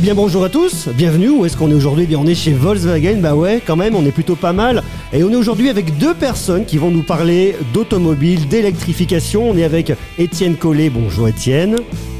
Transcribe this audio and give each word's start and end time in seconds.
Eh 0.00 0.02
bien 0.02 0.14
bonjour 0.14 0.44
à 0.44 0.48
tous, 0.48 0.88
bienvenue, 0.88 1.28
où 1.28 1.44
est-ce 1.44 1.58
qu'on 1.58 1.70
est 1.70 1.74
aujourd'hui? 1.74 2.04
Eh 2.04 2.06
bien 2.06 2.18
on 2.18 2.26
est 2.26 2.34
chez 2.34 2.54
Volkswagen, 2.54 3.18
bah 3.20 3.34
ouais 3.34 3.60
quand 3.62 3.76
même 3.76 3.94
on 3.94 4.02
est 4.06 4.12
plutôt 4.12 4.34
pas 4.34 4.54
mal. 4.54 4.82
Et 5.12 5.22
on 5.22 5.30
est 5.30 5.36
aujourd'hui 5.36 5.68
avec 5.68 5.98
deux 5.98 6.14
personnes 6.14 6.64
qui 6.64 6.78
vont 6.78 6.90
nous 6.90 7.02
parler 7.02 7.54
d'automobile, 7.74 8.48
d'électrification. 8.48 9.50
On 9.50 9.58
est 9.58 9.64
avec 9.64 9.92
Étienne 10.16 10.56
Collet, 10.56 10.88
bonjour 10.88 11.28
Étienne. 11.28 11.76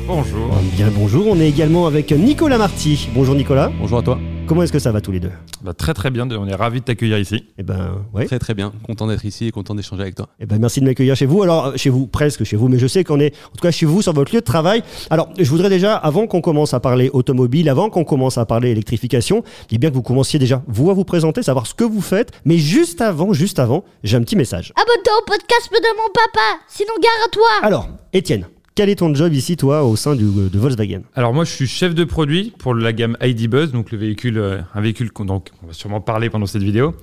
Bonjour. 0.07 0.59
Bien 0.77 0.89
bonjour, 0.95 1.29
on 1.29 1.41
est 1.41 1.49
également 1.49 1.87
avec 1.87 2.13
Nicolas 2.13 2.59
Marty. 2.59 3.09
Bonjour 3.15 3.35
Nicolas. 3.35 3.73
Bonjour 3.81 4.01
à 4.01 4.03
toi. 4.03 4.19
Comment 4.51 4.65
est-ce 4.65 4.73
que 4.73 4.81
ça 4.81 4.91
va 4.91 5.01
tous 5.01 5.13
les 5.13 5.21
deux 5.21 5.31
Bah, 5.63 5.75
très 5.75 5.95
très 5.95 6.11
bien, 6.11 6.29
on 6.29 6.49
est 6.49 6.55
ravis 6.57 6.81
de 6.81 6.85
t'accueillir 6.85 7.21
ici. 7.21 7.45
Eh 7.57 7.63
ben 7.63 8.05
ouais. 8.13 8.27
Très 8.27 8.41
très 8.41 8.53
bien, 8.53 8.73
content 8.83 9.07
d'être 9.07 9.25
ici 9.25 9.47
et 9.47 9.53
content 9.53 9.77
d'échanger 9.77 10.03
avec 10.03 10.17
toi. 10.17 10.27
Eh 10.41 10.47
ben 10.47 10.59
merci 10.59 10.81
de 10.81 10.87
m'accueillir 10.87 11.15
chez 11.15 11.25
vous. 11.25 11.45
Alors 11.45 11.79
chez 11.79 11.89
vous, 11.89 12.09
presque 12.09 12.43
chez 12.43 12.57
vous, 12.57 12.67
mais 12.67 12.81
je 12.81 12.89
sais 12.89 13.05
qu'on 13.05 13.21
est 13.21 13.33
en 13.47 13.55
tout 13.55 13.63
cas 13.63 13.71
chez 13.71 13.87
vous 13.87 14.03
sur 14.03 14.13
votre 14.13 14.35
lieu 14.35 14.41
de 14.41 14.45
travail. 14.45 14.83
Alors 15.09 15.29
je 15.39 15.49
voudrais 15.49 15.69
déjà, 15.69 15.95
avant 15.95 16.27
qu'on 16.27 16.41
commence 16.41 16.75
à 16.75 16.81
parler 16.81 17.11
automobile, 17.13 17.69
avant 17.69 17.91
qu'on 17.91 18.03
commence 18.03 18.39
à 18.39 18.45
parler 18.45 18.71
électrification, 18.71 19.45
il 19.71 19.77
est 19.77 19.79
bien 19.79 19.91
que 19.91 19.95
vous 19.95 20.03
commenciez 20.03 20.41
déjà 20.41 20.65
vous 20.67 20.91
à 20.91 20.95
vous 20.95 21.05
présenter, 21.05 21.45
savoir 21.45 21.69
ce 21.69 21.75
que 21.75 21.85
vous 21.85 22.01
faites. 22.01 22.33
Mais 22.45 22.59
juste 22.59 23.01
avant, 23.03 23.33
juste 23.33 23.61
avant, 23.61 23.85
j'ai 24.03 24.17
un 24.17 24.23
petit 24.23 24.35
message. 24.35 24.73
Abonne-toi 24.75 25.13
au 25.17 25.25
podcast 25.27 25.71
de 25.71 25.97
mon 25.97 26.13
papa, 26.13 26.59
sinon 26.67 26.95
gare 27.01 27.13
à 27.25 27.31
toi. 27.31 27.49
Alors 27.63 27.89
Étienne, 28.13 28.49
quel 28.81 28.89
est 28.89 28.97
ton 28.97 29.15
job 29.15 29.35
ici, 29.35 29.59
toi, 29.59 29.85
au 29.85 29.95
sein 29.95 30.17
du, 30.17 30.25
de 30.25 30.59
Volkswagen 30.59 31.03
Alors 31.15 31.35
moi 31.35 31.45
je 31.45 31.51
suis 31.51 31.67
chef 31.67 31.95
de 31.95 32.03
produit 32.05 32.55
pour 32.57 32.75
la 32.75 32.95
gamme 32.95 33.15
ID 33.21 33.47
Buzz, 33.47 33.73
donc 33.73 33.93
le 33.93 33.99
véhicule, 33.99 34.39
euh, 34.39 34.61
un 34.75 34.81
véhicule 34.81 35.13
qu'on 35.13 35.27
donc, 35.27 35.51
on 35.63 35.67
va 35.67 35.75
sûrement 35.75 36.01
parler 36.01 36.31
pendant 36.31 36.47
cette 36.47 36.63
vidéo. 36.63 36.95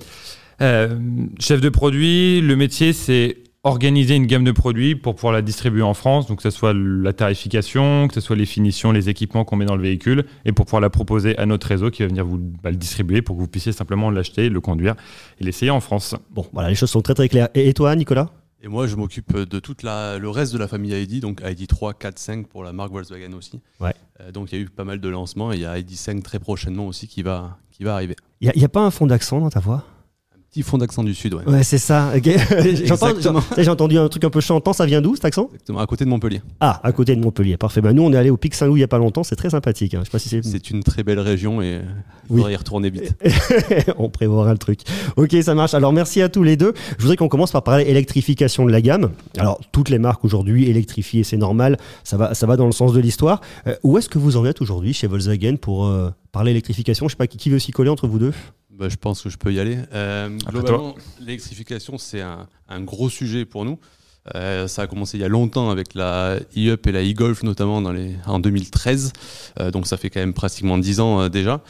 Euh, 0.60 0.98
chef 1.38 1.60
de 1.60 1.68
produit, 1.68 2.40
le 2.40 2.56
métier 2.56 2.92
c'est 2.92 3.36
organiser 3.62 4.16
une 4.16 4.26
gamme 4.26 4.42
de 4.42 4.50
produits 4.50 4.96
pour 4.96 5.14
pouvoir 5.14 5.32
la 5.32 5.40
distribuer 5.40 5.82
en 5.82 5.94
France, 5.94 6.26
donc 6.26 6.38
que 6.38 6.42
ce 6.42 6.50
soit 6.50 6.74
la 6.74 7.12
tarification, 7.12 8.08
que 8.08 8.14
ce 8.14 8.20
soit 8.20 8.34
les 8.34 8.46
finitions, 8.46 8.90
les 8.90 9.08
équipements 9.08 9.44
qu'on 9.44 9.54
met 9.54 9.64
dans 9.64 9.76
le 9.76 9.82
véhicule, 9.82 10.24
et 10.44 10.50
pour 10.50 10.64
pouvoir 10.64 10.80
la 10.80 10.90
proposer 10.90 11.38
à 11.38 11.46
notre 11.46 11.68
réseau 11.68 11.92
qui 11.92 12.02
va 12.02 12.08
venir 12.08 12.24
vous 12.24 12.38
bah, 12.38 12.72
le 12.72 12.76
distribuer 12.76 13.22
pour 13.22 13.36
que 13.36 13.40
vous 13.40 13.46
puissiez 13.46 13.70
simplement 13.70 14.10
l'acheter, 14.10 14.48
le 14.48 14.60
conduire 14.60 14.96
et 15.40 15.44
l'essayer 15.44 15.70
en 15.70 15.78
France. 15.78 16.16
Bon, 16.32 16.44
voilà, 16.52 16.70
les 16.70 16.74
choses 16.74 16.90
sont 16.90 17.02
très 17.02 17.14
très 17.14 17.28
claires. 17.28 17.50
Et, 17.54 17.68
et 17.68 17.72
toi, 17.72 17.94
Nicolas? 17.94 18.32
Et 18.60 18.68
moi, 18.68 18.88
je 18.88 18.96
m'occupe 18.96 19.36
de 19.36 19.58
tout 19.60 19.76
le 19.82 20.26
reste 20.28 20.52
de 20.52 20.58
la 20.58 20.66
famille 20.66 20.92
ID, 20.92 21.20
donc 21.20 21.40
ID 21.44 21.68
3, 21.68 21.94
4, 21.94 22.18
5 22.18 22.46
pour 22.48 22.64
la 22.64 22.72
marque 22.72 22.90
Volkswagen 22.90 23.32
aussi. 23.34 23.60
Ouais. 23.80 23.94
Euh, 24.20 24.32
donc 24.32 24.50
il 24.50 24.58
y 24.58 24.60
a 24.60 24.64
eu 24.64 24.68
pas 24.68 24.84
mal 24.84 25.00
de 25.00 25.08
lancements 25.08 25.52
et 25.52 25.56
il 25.56 25.62
y 25.62 25.66
a 25.66 25.78
ID 25.78 25.92
5 25.92 26.22
très 26.22 26.40
prochainement 26.40 26.86
aussi 26.88 27.06
qui 27.06 27.22
va, 27.22 27.58
qui 27.70 27.84
va 27.84 27.94
arriver. 27.94 28.16
Il 28.40 28.50
n'y 28.54 28.64
a, 28.64 28.68
pas 28.68 28.80
un 28.80 28.90
fond 28.90 29.06
d'accent 29.06 29.40
dans 29.40 29.50
ta 29.50 29.60
voix? 29.60 29.84
Petit 30.50 30.62
fond 30.62 30.78
d'accent 30.78 31.04
du 31.04 31.14
sud, 31.14 31.34
ouais. 31.34 31.44
Ouais, 31.46 31.62
c'est 31.62 31.76
ça. 31.76 32.10
ok. 32.16 32.24
J'entends- 32.86 33.08
Exactement. 33.08 33.42
j'ai 33.58 33.68
entendu 33.68 33.98
un 33.98 34.08
truc 34.08 34.24
un 34.24 34.30
peu 34.30 34.40
chantant, 34.40 34.72
ça 34.72 34.86
vient 34.86 35.02
d'où 35.02 35.14
cet 35.14 35.26
accent? 35.26 35.48
Exactement, 35.52 35.78
à 35.80 35.86
côté 35.86 36.06
de 36.06 36.10
Montpellier. 36.10 36.40
Ah, 36.60 36.80
à 36.82 36.92
côté 36.92 37.14
de 37.14 37.20
Montpellier, 37.20 37.58
parfait. 37.58 37.82
Bah, 37.82 37.92
nous, 37.92 38.02
on 38.02 38.10
est 38.14 38.16
allé 38.16 38.30
au 38.30 38.38
Pic 38.38 38.54
Saint-Loup 38.54 38.76
il 38.76 38.80
n'y 38.80 38.84
a 38.84 38.88
pas 38.88 38.96
longtemps, 38.96 39.22
c'est 39.24 39.36
très 39.36 39.50
sympathique. 39.50 39.92
hein. 39.92 39.98
Je 40.00 40.04
sais 40.06 40.10
pas 40.10 40.18
si 40.18 40.30
c'est. 40.30 40.42
C'est 40.42 40.70
une 40.70 40.82
très 40.82 41.02
belle 41.02 41.20
région 41.20 41.60
et 41.60 41.80
il 41.82 41.82
Oui. 42.30 42.38
faudrait 42.38 42.52
y 42.54 42.56
retourner 42.56 42.88
vite. 42.88 43.14
on 43.98 44.08
prévoira 44.08 44.50
le 44.52 44.58
truc. 44.58 44.80
Ok, 45.16 45.36
ça 45.42 45.54
marche. 45.54 45.74
Alors 45.74 45.92
merci 45.92 46.22
à 46.22 46.30
tous 46.30 46.42
les 46.44 46.56
deux. 46.56 46.72
Je 46.96 47.02
voudrais 47.02 47.16
qu'on 47.16 47.28
commence 47.28 47.52
par 47.52 47.62
parler 47.62 47.84
électrification 47.84 48.64
de 48.64 48.72
la 48.72 48.80
gamme. 48.80 49.10
Alors 49.36 49.60
toutes 49.70 49.90
les 49.90 49.98
marques 49.98 50.24
aujourd'hui 50.24 50.68
électrifiées, 50.70 51.24
c'est 51.24 51.36
normal. 51.36 51.76
Ça 52.04 52.16
va, 52.16 52.32
ça 52.32 52.46
va 52.46 52.56
dans 52.56 52.66
le 52.66 52.72
sens 52.72 52.94
de 52.94 53.00
l'histoire. 53.00 53.42
Euh, 53.66 53.76
où 53.82 53.98
est-ce 53.98 54.08
que 54.08 54.18
vous 54.18 54.38
en 54.38 54.46
êtes 54.46 54.62
aujourd'hui 54.62 54.94
chez 54.94 55.06
Volkswagen 55.08 55.56
pour 55.56 55.84
euh, 55.86 56.08
parler 56.32 56.52
électrification? 56.52 57.06
Je 57.06 57.12
sais 57.12 57.16
pas 57.18 57.26
qui, 57.26 57.36
qui 57.36 57.50
veut 57.50 57.58
s'y 57.58 57.70
coller 57.70 57.90
entre 57.90 58.06
vous 58.08 58.18
deux? 58.18 58.32
Bah, 58.78 58.88
je 58.88 58.96
pense 58.96 59.22
que 59.22 59.28
je 59.28 59.36
peux 59.36 59.52
y 59.52 59.58
aller. 59.58 59.78
Euh, 59.92 60.28
Après 60.46 60.52
globalement, 60.52 60.94
l'électrification, 61.20 61.98
c'est 61.98 62.20
un, 62.20 62.46
un 62.68 62.80
gros 62.80 63.10
sujet 63.10 63.44
pour 63.44 63.64
nous. 63.64 63.78
Euh, 64.34 64.68
ça 64.68 64.82
a 64.82 64.86
commencé 64.86 65.16
il 65.16 65.20
y 65.22 65.24
a 65.24 65.28
longtemps 65.28 65.70
avec 65.70 65.94
la 65.94 66.36
e-up 66.56 66.86
et 66.86 66.92
la 66.92 67.02
e-golf 67.02 67.42
notamment 67.44 67.80
dans 67.80 67.92
les, 67.92 68.14
en 68.26 68.38
2013. 68.38 69.12
Euh, 69.58 69.70
donc 69.70 69.86
ça 69.86 69.96
fait 69.96 70.10
quand 70.10 70.20
même 70.20 70.34
pratiquement 70.34 70.76
10 70.78 71.00
ans 71.00 71.22
euh, 71.22 71.28
déjà. 71.28 71.62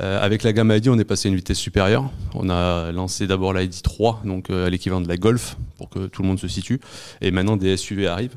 Euh, 0.00 0.24
avec 0.24 0.42
la 0.42 0.52
gamme 0.52 0.70
ID, 0.70 0.88
on 0.88 0.98
est 0.98 1.04
passé 1.04 1.28
à 1.28 1.30
une 1.30 1.36
vitesse 1.36 1.58
supérieure. 1.58 2.10
On 2.34 2.48
a 2.50 2.92
lancé 2.92 3.26
d'abord 3.26 3.52
la 3.52 3.64
ID 3.64 3.82
3, 3.82 4.22
donc 4.24 4.48
euh, 4.50 4.66
à 4.66 4.70
l'équivalent 4.70 5.00
de 5.00 5.08
la 5.08 5.16
Golf, 5.16 5.56
pour 5.76 5.90
que 5.90 6.06
tout 6.06 6.22
le 6.22 6.28
monde 6.28 6.38
se 6.38 6.48
situe. 6.48 6.80
Et 7.20 7.30
maintenant 7.30 7.56
des 7.56 7.76
SUV 7.76 8.06
arrivent 8.06 8.36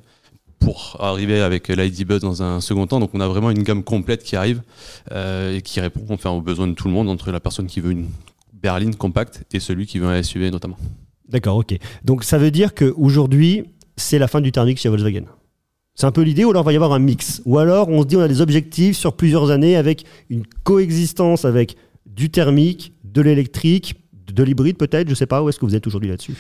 pour 0.60 0.98
arriver 1.00 1.42
avec 1.42 1.68
l'ID 1.68 2.06
Buzz 2.06 2.22
dans 2.22 2.44
un 2.44 2.62
second 2.62 2.88
temps. 2.88 3.00
Donc 3.00 3.12
on 3.14 3.20
a 3.20 3.28
vraiment 3.28 3.52
une 3.52 3.64
gamme 3.64 3.84
complète 3.84 4.24
qui 4.24 4.36
arrive 4.36 4.62
euh, 5.12 5.58
et 5.58 5.62
qui 5.62 5.80
répond 5.80 6.06
enfin, 6.10 6.30
aux 6.30 6.42
besoins 6.42 6.68
de 6.68 6.74
tout 6.74 6.88
le 6.88 6.94
monde, 6.94 7.10
entre 7.10 7.32
la 7.32 7.40
personne 7.40 7.68
qui 7.68 7.82
veut 7.82 7.92
une 7.92 8.08
berline 8.54 8.96
compacte 8.96 9.44
et 9.54 9.60
celui 9.60 9.86
qui 9.86 10.00
veut 10.00 10.08
un 10.08 10.22
SUV 10.22 10.52
notamment. 10.52 10.78
D'accord, 11.30 11.58
ok. 11.58 11.78
Donc 12.04 12.24
ça 12.24 12.38
veut 12.38 12.52
dire 12.52 12.74
qu'aujourd'hui, 12.74 13.66
c'est 13.96 14.20
la 14.20 14.28
fin 14.28 14.42
du 14.42 14.52
thermique 14.52 14.80
chez 14.80 14.90
Volkswagen. 14.90 15.26
C'est 15.96 16.06
un 16.06 16.12
peu 16.12 16.22
l'idée, 16.22 16.46
ou 16.46 16.52
alors 16.52 16.62
il 16.64 16.66
va 16.66 16.72
y 16.74 16.76
avoir 16.76 16.94
un 16.94 17.00
mix. 17.00 17.42
Ou 17.46 17.58
alors 17.58 17.90
on 17.90 18.04
se 18.04 18.08
dit 18.08 18.16
on 18.16 18.22
a 18.22 18.28
des 18.28 18.42
objectifs 18.42 18.96
sur 18.96 19.14
plusieurs 19.14 19.50
années 19.50 19.76
avec 19.76 20.06
une 20.30 20.46
coexistence 20.64 21.44
avec 21.44 21.76
du 22.06 22.30
thermique, 22.30 22.94
de 23.04 23.22
l'électrique, 23.22 23.96
de 24.32 24.44
l'hybride 24.44 24.78
peut-être, 24.78 25.10
je 25.10 25.16
sais 25.16 25.26
pas, 25.26 25.42
où 25.42 25.50
est-ce 25.50 25.60
que 25.60 25.66
vous 25.66 25.76
êtes 25.76 25.88
aujourd'hui 25.88 26.10
là-dessus? 26.10 26.36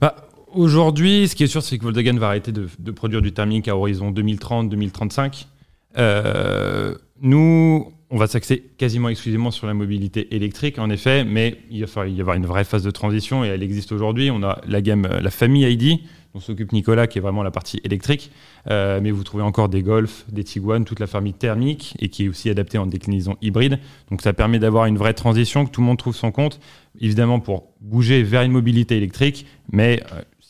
Bah, 0.00 0.25
Aujourd'hui, 0.52 1.28
ce 1.28 1.34
qui 1.34 1.44
est 1.44 1.48
sûr, 1.48 1.62
c'est 1.62 1.76
que 1.76 1.82
Volkswagen 1.82 2.18
va 2.18 2.28
arrêter 2.28 2.52
de, 2.52 2.90
produire 2.92 3.20
du 3.20 3.32
thermique 3.32 3.68
à 3.68 3.76
horizon 3.76 4.12
2030-2035. 4.12 5.46
Euh, 5.98 6.94
nous, 7.20 7.92
on 8.10 8.16
va 8.16 8.26
s'axer 8.26 8.62
quasiment 8.78 9.08
exclusivement 9.08 9.50
sur 9.50 9.66
la 9.66 9.74
mobilité 9.74 10.34
électrique, 10.34 10.78
en 10.78 10.88
effet, 10.88 11.24
mais 11.24 11.58
il 11.70 11.80
va 11.80 11.86
falloir 11.86 12.14
y 12.14 12.20
avoir 12.20 12.36
une 12.36 12.46
vraie 12.46 12.64
phase 12.64 12.84
de 12.84 12.90
transition 12.90 13.44
et 13.44 13.48
elle 13.48 13.62
existe 13.62 13.92
aujourd'hui. 13.92 14.30
On 14.30 14.42
a 14.44 14.60
la 14.66 14.80
gamme, 14.80 15.06
euh, 15.06 15.20
la 15.20 15.30
famille 15.30 15.64
ID, 15.68 16.00
dont 16.32 16.40
s'occupe 16.40 16.72
Nicolas, 16.72 17.06
qui 17.06 17.18
est 17.18 17.22
vraiment 17.22 17.42
la 17.42 17.50
partie 17.50 17.80
électrique, 17.84 18.30
Euh, 18.68 19.00
mais 19.00 19.12
vous 19.12 19.22
trouvez 19.22 19.44
encore 19.44 19.68
des 19.68 19.82
Golf, 19.82 20.24
des 20.28 20.42
Tiguan, 20.42 20.84
toute 20.84 20.98
la 20.98 21.06
famille 21.06 21.32
thermique 21.32 21.94
et 22.00 22.08
qui 22.08 22.24
est 22.24 22.28
aussi 22.28 22.50
adaptée 22.50 22.78
en 22.78 22.86
déclinaison 22.86 23.36
hybride. 23.40 23.78
Donc 24.10 24.22
ça 24.22 24.32
permet 24.32 24.58
d'avoir 24.58 24.86
une 24.86 24.98
vraie 24.98 25.14
transition, 25.14 25.64
que 25.66 25.70
tout 25.70 25.80
le 25.80 25.86
monde 25.86 25.98
trouve 25.98 26.16
son 26.16 26.32
compte, 26.32 26.58
évidemment 27.00 27.38
pour 27.38 27.68
bouger 27.80 28.24
vers 28.24 28.42
une 28.42 28.50
mobilité 28.50 28.96
électrique, 28.96 29.46
mais 29.70 30.02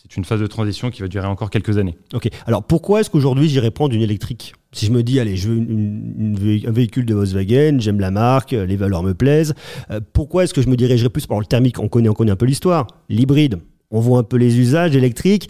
c'est 0.09 0.17
une 0.17 0.25
phase 0.25 0.41
de 0.41 0.47
transition 0.47 0.91
qui 0.91 1.03
va 1.03 1.09
durer 1.09 1.27
encore 1.27 1.51
quelques 1.51 1.79
années. 1.79 1.97
Ok. 2.15 2.29
Alors 2.47 2.63
pourquoi 2.65 3.01
est-ce 3.01 3.11
qu'aujourd'hui 3.11 3.49
j'irais 3.49 3.71
prendre 3.71 3.95
une 3.95 4.03
électrique? 4.03 4.55
Si 4.73 4.87
je 4.87 4.93
me 4.93 5.03
dis, 5.03 5.19
allez, 5.21 5.37
je 5.37 5.49
veux 5.49 5.57
une- 5.57 6.37
une- 6.39 6.69
un 6.69 6.71
véhicule 6.71 7.07
de 7.07 7.15
Volkswagen, 7.15 7.79
j'aime 7.81 7.99
la 7.99 8.11
marque, 8.11 8.53
euh, 8.53 8.67
les 8.67 8.77
valeurs 8.77 9.03
me 9.03 9.15
plaisent, 9.15 9.55
euh, 9.91 10.01
pourquoi 10.13 10.45
est-ce 10.45 10.55
que 10.55 10.63
je 10.63 10.69
me 10.69 10.77
dirigerais 10.77 11.09
plus 11.09 11.27
par 11.27 11.41
le 11.41 11.47
thermique? 11.47 11.79
On 11.81 11.89
connaît, 11.89 12.09
on 12.09 12.15
connaît 12.15 12.31
un 12.31 12.37
peu 12.37 12.47
l'histoire. 12.47 12.87
L'hybride, 13.09 13.59
on 13.91 14.01
voit 14.01 14.19
un 14.19 14.23
peu 14.23 14.37
les 14.37 14.59
usages 14.59 14.95
électriques. 14.95 15.49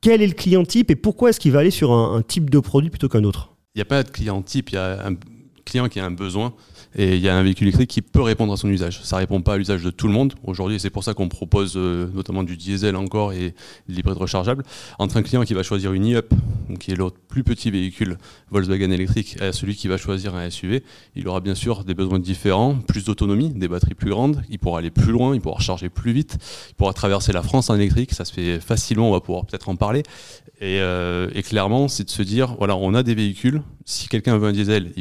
Quel 0.00 0.20
est 0.22 0.26
le 0.26 0.32
client 0.34 0.64
type 0.64 0.90
et 0.90 0.96
pourquoi 0.96 1.30
est-ce 1.30 1.40
qu'il 1.40 1.52
va 1.52 1.60
aller 1.60 1.70
sur 1.70 1.92
un, 1.92 2.16
un 2.16 2.22
type 2.22 2.50
de 2.50 2.58
produit 2.58 2.90
plutôt 2.90 3.08
qu'un 3.08 3.24
autre? 3.24 3.54
Il 3.74 3.78
n'y 3.78 3.82
a 3.82 3.86
pas 3.86 4.02
de 4.02 4.10
client 4.10 4.40
type, 4.42 4.70
il 4.70 4.74
y 4.74 4.78
a 4.78 5.06
un 5.06 5.14
client 5.64 5.88
qui 5.88 5.98
a 6.00 6.04
un 6.04 6.10
besoin 6.10 6.54
et 6.94 7.16
il 7.16 7.22
y 7.22 7.28
a 7.28 7.36
un 7.36 7.42
véhicule 7.42 7.68
électrique 7.68 7.90
qui 7.90 8.02
peut 8.02 8.22
répondre 8.22 8.52
à 8.52 8.56
son 8.56 8.68
usage. 8.68 9.00
Ça 9.02 9.16
ne 9.16 9.20
répond 9.20 9.40
pas 9.40 9.54
à 9.54 9.56
l'usage 9.56 9.82
de 9.82 9.90
tout 9.90 10.06
le 10.06 10.12
monde 10.12 10.34
aujourd'hui 10.44 10.78
c'est 10.78 10.90
pour 10.90 11.04
ça 11.04 11.14
qu'on 11.14 11.28
propose 11.28 11.74
euh, 11.76 12.08
notamment 12.14 12.42
du 12.42 12.56
diesel 12.56 12.96
encore 12.96 13.32
et 13.32 13.54
de 13.88 13.94
l'hybride 13.94 14.16
rechargeable. 14.16 14.64
Entre 14.98 15.16
un 15.16 15.22
client 15.22 15.44
qui 15.44 15.54
va 15.54 15.62
choisir 15.62 15.92
une 15.92 16.14
e-up, 16.14 16.32
qui 16.78 16.90
est 16.90 16.94
l'autre 16.94 17.16
plus 17.28 17.44
petit 17.44 17.70
véhicule 17.70 18.18
Volkswagen 18.50 18.90
électrique, 18.90 19.36
et 19.40 19.52
celui 19.52 19.74
qui 19.74 19.88
va 19.88 19.96
choisir 19.96 20.34
un 20.34 20.50
SUV, 20.50 20.82
il 21.16 21.26
aura 21.28 21.40
bien 21.40 21.54
sûr 21.54 21.84
des 21.84 21.94
besoins 21.94 22.18
différents, 22.18 22.74
plus 22.74 23.04
d'autonomie, 23.04 23.50
des 23.50 23.68
batteries 23.68 23.94
plus 23.94 24.10
grandes, 24.10 24.42
il 24.50 24.58
pourra 24.58 24.80
aller 24.80 24.90
plus 24.90 25.12
loin, 25.12 25.34
il 25.34 25.40
pourra 25.40 25.56
recharger 25.56 25.88
plus 25.88 26.12
vite, 26.12 26.36
il 26.70 26.74
pourra 26.74 26.92
traverser 26.92 27.32
la 27.32 27.42
France 27.42 27.70
en 27.70 27.76
électrique, 27.76 28.12
ça 28.12 28.24
se 28.24 28.32
fait 28.32 28.60
facilement, 28.60 29.08
on 29.08 29.12
va 29.12 29.20
pouvoir 29.20 29.46
peut-être 29.46 29.68
en 29.68 29.76
parler. 29.76 30.02
Et, 30.60 30.80
euh, 30.80 31.30
et 31.34 31.42
clairement, 31.42 31.88
c'est 31.88 32.04
de 32.04 32.10
se 32.10 32.22
dire, 32.22 32.56
voilà, 32.58 32.76
on 32.76 32.94
a 32.94 33.02
des 33.02 33.14
véhicules, 33.14 33.62
si 33.84 34.08
quelqu'un 34.08 34.38
veut 34.38 34.48
un 34.48 34.52
diesel, 34.52 34.92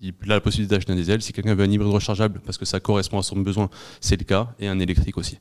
il, 0.00 0.10
a 0.24 0.26
la 0.26 0.40
possibilité 0.40 0.74
d'acheter 0.74 0.92
un 0.92 0.96
diesel, 0.96 1.20
si 1.22 1.32
quelqu'un 1.32 1.54
veut 1.54 1.64
un 1.64 1.70
hybride 1.70 1.92
rechargeable 1.92 2.40
parce 2.44 2.58
que 2.58 2.64
ça 2.64 2.80
correspond 2.80 3.18
à 3.18 3.22
son 3.22 3.36
besoin, 3.38 3.68
c'est 4.00 4.18
le 4.18 4.24
cas, 4.24 4.48
et 4.58 4.66
un 4.68 4.78
électrique 4.78 5.18
aussi. 5.18 5.36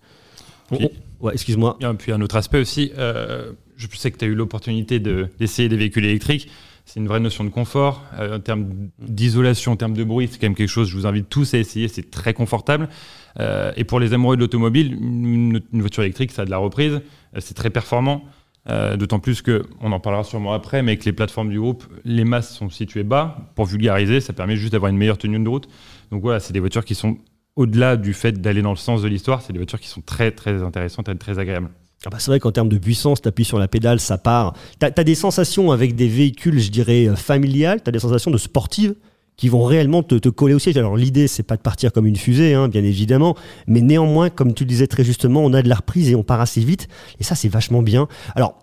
Puis- 0.71 0.89
Ouais, 1.19 1.33
excuse-moi. 1.33 1.77
Et 1.81 1.93
puis 1.95 2.11
un 2.13 2.21
autre 2.21 2.35
aspect 2.37 2.59
aussi, 2.59 2.91
euh, 2.97 3.51
je 3.75 3.87
sais 3.95 4.09
que 4.11 4.17
tu 4.17 4.23
as 4.25 4.27
eu 4.29 4.35
l'opportunité 4.35 4.99
de- 4.99 5.27
d'essayer 5.39 5.67
des 5.67 5.75
véhicules 5.75 6.05
électriques. 6.05 6.49
C'est 6.85 6.99
une 6.99 7.07
vraie 7.07 7.19
notion 7.19 7.43
de 7.43 7.49
confort. 7.49 8.03
Euh, 8.17 8.37
en 8.37 8.39
termes 8.39 8.69
d'isolation, 8.99 9.73
en 9.73 9.75
termes 9.75 9.93
de 9.95 10.03
bruit, 10.03 10.27
c'est 10.31 10.39
quand 10.39 10.47
même 10.47 10.55
quelque 10.55 10.69
chose, 10.69 10.87
je 10.89 10.95
vous 10.95 11.05
invite 11.05 11.27
tous 11.29 11.53
à 11.53 11.57
essayer, 11.57 11.87
c'est 11.87 12.09
très 12.09 12.33
confortable. 12.33 12.87
Euh, 13.39 13.71
et 13.75 13.83
pour 13.83 13.99
les 13.99 14.13
amoureux 14.13 14.37
de 14.37 14.41
l'automobile, 14.41 14.93
une, 14.93 15.61
une 15.73 15.81
voiture 15.81 16.03
électrique, 16.03 16.31
ça 16.31 16.43
a 16.43 16.45
de 16.45 16.49
la 16.51 16.57
reprise, 16.57 16.93
euh, 16.93 17.39
c'est 17.39 17.53
très 17.53 17.69
performant. 17.69 18.23
Euh, 18.69 18.97
D'autant 18.97 19.19
plus 19.19 19.41
que, 19.41 19.63
on 19.81 19.91
en 19.91 19.99
parlera 19.99 20.23
sûrement 20.23 20.53
après, 20.53 20.83
mais 20.83 20.91
avec 20.91 21.05
les 21.05 21.13
plateformes 21.13 21.49
du 21.49 21.59
groupe, 21.59 21.85
les 22.05 22.23
masses 22.23 22.55
sont 22.55 22.69
situées 22.69 23.03
bas. 23.03 23.37
Pour 23.55 23.65
vulgariser, 23.65 24.21
ça 24.21 24.33
permet 24.33 24.55
juste 24.55 24.73
d'avoir 24.73 24.91
une 24.91 24.97
meilleure 24.97 25.17
tenue 25.17 25.39
de 25.39 25.49
route. 25.49 25.67
Donc 26.11 26.21
voilà, 26.21 26.39
c'est 26.39 26.53
des 26.53 26.59
voitures 26.59 26.85
qui 26.85 26.95
sont 26.95 27.17
au-delà 27.55 27.97
du 27.97 28.13
fait 28.13 28.39
d'aller 28.39 28.61
dans 28.61 28.69
le 28.71 28.77
sens 28.77 29.01
de 29.01 29.07
l'histoire, 29.07 29.41
c'est 29.41 29.53
des 29.53 29.59
voitures 29.59 29.79
qui 29.79 29.89
sont 29.89 30.01
très 30.01 30.31
très 30.31 30.63
intéressantes 30.63 31.09
et 31.09 31.17
très 31.17 31.39
agréables. 31.39 31.69
Ah 32.05 32.09
bah, 32.09 32.17
c'est 32.19 32.31
vrai 32.31 32.39
qu'en 32.39 32.51
termes 32.51 32.69
de 32.69 32.77
puissance, 32.77 33.21
tu 33.21 33.27
appuies 33.27 33.43
sur 33.43 33.59
la 33.59 33.67
pédale, 33.67 33.99
ça 33.99 34.17
part. 34.17 34.53
Tu 34.79 34.85
as, 34.85 35.03
des 35.03 35.15
sensations 35.15 35.71
avec 35.71 35.95
des 35.95 36.07
véhicules, 36.07 36.59
je 36.59 36.71
dirais, 36.71 37.07
euh, 37.09 37.15
familiales, 37.15 37.83
tu 37.83 37.89
as 37.89 37.91
des 37.91 37.99
sensations 37.99 38.31
de 38.31 38.37
sportives 38.37 38.95
qui 39.39 39.47
vont 39.47 39.63
réellement 39.63 40.03
te, 40.03 40.27
coller 40.27 40.53
au 40.53 40.59
siège. 40.59 40.75
Alors 40.75 40.97
l'idée, 40.97 41.29
c'est 41.29 41.43
pas 41.43 41.55
de 41.55 41.61
partir 41.61 41.93
comme 41.93 42.05
une 42.05 42.17
fusée, 42.17 42.53
hein, 42.53 42.67
bien 42.67 42.83
évidemment, 42.83 43.37
mais 43.67 43.79
néanmoins, 43.79 44.29
comme 44.29 44.53
tu 44.53 44.65
le 44.65 44.67
disais 44.67 44.85
très 44.85 45.05
justement, 45.05 45.39
on 45.39 45.53
a 45.53 45.61
de 45.61 45.69
la 45.69 45.75
reprise 45.75 46.11
et 46.11 46.15
on 46.15 46.23
part 46.23 46.41
assez 46.41 46.59
vite, 46.59 46.89
et 47.21 47.23
ça, 47.23 47.35
c'est 47.35 47.47
vachement 47.47 47.81
bien. 47.81 48.09
Alors, 48.35 48.57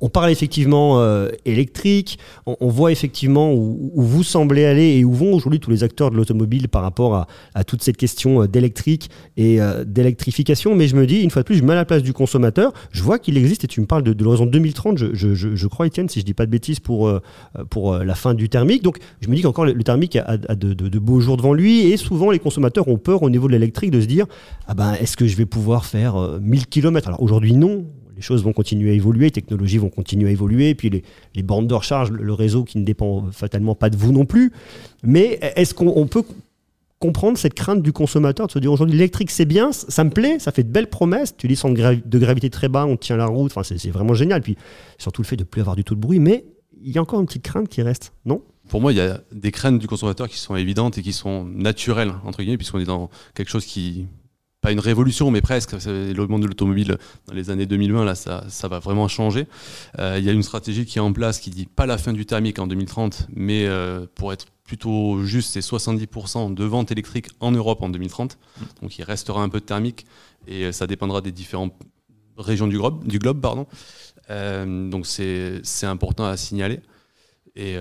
on 0.00 0.08
parle 0.08 0.30
effectivement 0.30 1.00
euh, 1.00 1.28
électrique, 1.44 2.18
on, 2.46 2.68
voit 2.68 2.92
effectivement 2.92 3.52
où, 3.52 3.90
vous 3.94 4.22
semblez 4.22 4.64
aller 4.64 4.98
et 4.98 5.04
où 5.04 5.12
vont 5.12 5.32
aujourd'hui 5.32 5.60
tous 5.60 5.70
les 5.70 5.84
acteurs 5.84 6.10
de 6.10 6.16
l'automobile 6.16 6.68
par 6.68 6.82
rapport 6.82 7.26
à, 7.54 7.64
toute 7.64 7.82
cette 7.82 7.96
question 7.96 8.42
euh, 8.42 8.48
d'électrique 8.48 9.10
et 9.36 9.60
euh, 9.60 9.84
d'électrification. 9.84 10.74
Mais 10.74 10.88
je 10.88 10.96
me 10.96 11.06
dis, 11.06 11.20
une 11.20 11.30
fois 11.30 11.42
de 11.42 11.46
plus, 11.46 11.56
je 11.56 11.62
me 11.62 11.68
mets 11.68 11.72
à 11.74 11.76
la 11.76 11.84
place 11.84 12.02
du 12.02 12.12
consommateur. 12.12 12.72
Je 12.90 13.02
vois 13.02 13.18
qu'il 13.18 13.36
existe 13.36 13.64
et 13.64 13.68
tu 13.68 13.80
me 13.80 13.86
parles 13.86 14.02
de, 14.02 14.24
l'horizon 14.24 14.46
2030, 14.46 14.98
je, 15.14 15.66
crois, 15.66 15.86
Étienne, 15.86 16.08
si 16.08 16.20
je 16.20 16.24
dis 16.24 16.34
pas 16.34 16.46
de 16.46 16.50
bêtises, 16.50 16.80
pour, 16.80 17.10
pour 17.70 17.96
la 17.96 18.14
fin 18.14 18.34
du 18.34 18.48
thermique. 18.48 18.82
Donc 18.82 18.98
je 19.20 19.28
me 19.28 19.36
dis 19.36 19.42
qu'encore 19.42 19.64
le, 19.64 19.82
thermique 19.82 20.16
a, 20.16 20.36
de, 20.36 20.98
beaux 20.98 21.20
jours 21.20 21.36
devant 21.36 21.52
lui 21.52 21.86
et 21.86 21.96
souvent 21.96 22.30
les 22.30 22.38
consommateurs 22.38 22.88
ont 22.88 22.98
peur 22.98 23.22
au 23.22 23.30
niveau 23.30 23.46
de 23.46 23.52
l'électrique 23.52 23.90
de 23.90 24.00
se 24.00 24.06
dire 24.06 24.26
ah 24.66 24.74
ben, 24.74 24.94
est-ce 24.94 25.16
que 25.16 25.26
je 25.26 25.36
vais 25.36 25.46
pouvoir 25.46 25.84
faire 25.84 26.16
euh, 26.16 26.38
1000 26.40 26.66
km 26.66 27.08
Alors 27.08 27.22
aujourd'hui, 27.22 27.54
non. 27.54 27.86
Les 28.16 28.22
choses 28.22 28.44
vont 28.44 28.52
continuer 28.52 28.90
à 28.90 28.94
évoluer, 28.94 29.26
les 29.26 29.30
technologies 29.30 29.78
vont 29.78 29.88
continuer 29.88 30.28
à 30.28 30.32
évoluer, 30.32 30.74
puis 30.74 30.90
les, 30.90 31.02
les 31.34 31.42
bornes 31.42 31.66
de 31.66 31.74
recharge, 31.74 32.10
le, 32.10 32.32
réseau 32.32 32.64
qui 32.64 32.78
ne 32.78 32.84
dépend 32.84 33.26
fatalement 33.32 33.74
pas 33.74 33.90
de 33.90 33.96
vous 33.96 34.12
non 34.12 34.24
plus. 34.24 34.52
Mais 35.02 35.38
est-ce 35.56 35.74
qu'on 35.74 35.92
on 35.96 36.06
peut 36.06 36.22
comprendre 37.00 37.36
cette 37.36 37.54
crainte 37.54 37.82
du 37.82 37.92
consommateur 37.92 38.46
de 38.46 38.52
se 38.52 38.58
dire 38.58 38.72
aujourd'hui 38.72 38.96
l'électrique 38.96 39.30
c'est 39.30 39.44
bien, 39.44 39.72
ça 39.72 40.04
me 40.04 40.10
plaît, 40.10 40.38
ça 40.38 40.52
fait 40.52 40.62
de 40.62 40.70
belles 40.70 40.88
promesses, 40.88 41.36
tu 41.36 41.54
centre 41.54 41.74
gra- 41.74 42.00
de 42.02 42.18
gravité 42.18 42.50
très 42.50 42.68
bas, 42.68 42.86
on 42.86 42.96
tient 42.96 43.16
la 43.16 43.26
route, 43.26 43.52
enfin 43.54 43.62
c'est 43.62 43.90
vraiment 43.90 44.14
génial. 44.14 44.40
Puis 44.40 44.56
surtout 44.98 45.22
le 45.22 45.26
fait 45.26 45.36
de 45.36 45.42
ne 45.42 45.46
plus 45.46 45.60
avoir 45.60 45.76
du 45.76 45.84
tout 45.84 45.94
de 45.94 46.00
bruit, 46.00 46.18
mais 46.18 46.44
il 46.82 46.92
y 46.92 46.98
a 46.98 47.02
encore 47.02 47.20
une 47.20 47.26
petite 47.26 47.42
crainte 47.42 47.68
qui 47.68 47.82
reste, 47.82 48.12
non? 48.24 48.42
Pour 48.68 48.80
moi, 48.80 48.92
il 48.92 48.96
y 48.96 49.00
a 49.00 49.20
des 49.32 49.50
craintes 49.50 49.78
du 49.78 49.86
consommateur 49.86 50.28
qui 50.28 50.38
sont 50.38 50.56
évidentes 50.56 50.96
et 50.98 51.02
qui 51.02 51.12
sont 51.12 51.44
naturelles, 51.44 52.12
entre 52.24 52.38
guillemets, 52.38 52.56
puisqu'on 52.56 52.78
est 52.78 52.84
dans 52.84 53.10
quelque 53.34 53.50
chose 53.50 53.66
qui. 53.66 54.06
Pas 54.64 54.72
une 54.72 54.80
révolution, 54.80 55.30
mais 55.30 55.42
presque. 55.42 55.72
Le 55.84 56.26
monde 56.26 56.40
de 56.40 56.46
l'automobile, 56.46 56.96
dans 57.26 57.34
les 57.34 57.50
années 57.50 57.66
2020, 57.66 58.02
là, 58.02 58.14
ça, 58.14 58.42
va 58.62 58.78
vraiment 58.78 59.08
changer. 59.08 59.46
Euh, 59.98 60.16
il 60.18 60.24
y 60.24 60.30
a 60.30 60.32
une 60.32 60.42
stratégie 60.42 60.86
qui 60.86 60.96
est 60.96 61.02
en 61.02 61.12
place 61.12 61.38
qui 61.38 61.50
dit 61.50 61.66
pas 61.66 61.84
la 61.84 61.98
fin 61.98 62.14
du 62.14 62.24
thermique 62.24 62.58
en 62.58 62.66
2030, 62.66 63.26
mais 63.36 63.66
euh, 63.66 64.06
pour 64.14 64.32
être 64.32 64.46
plutôt 64.64 65.22
juste, 65.22 65.50
c'est 65.50 65.60
70% 65.60 66.54
de 66.54 66.64
ventes 66.64 66.90
électriques 66.90 67.28
en 67.40 67.50
Europe 67.50 67.82
en 67.82 67.90
2030. 67.90 68.38
Donc 68.80 68.96
il 68.96 69.02
restera 69.02 69.42
un 69.42 69.50
peu 69.50 69.60
de 69.60 69.66
thermique 69.66 70.06
et 70.48 70.64
euh, 70.64 70.72
ça 70.72 70.86
dépendra 70.86 71.20
des 71.20 71.30
différentes 71.30 71.74
régions 72.38 72.66
du 72.66 72.78
globe. 72.78 73.06
Du 73.06 73.18
globe 73.18 73.42
pardon. 73.42 73.66
Donc 74.30 75.06
c'est 75.06 75.60
important 75.82 76.24
à 76.24 76.38
signaler. 76.38 76.80
Et, 77.54 77.76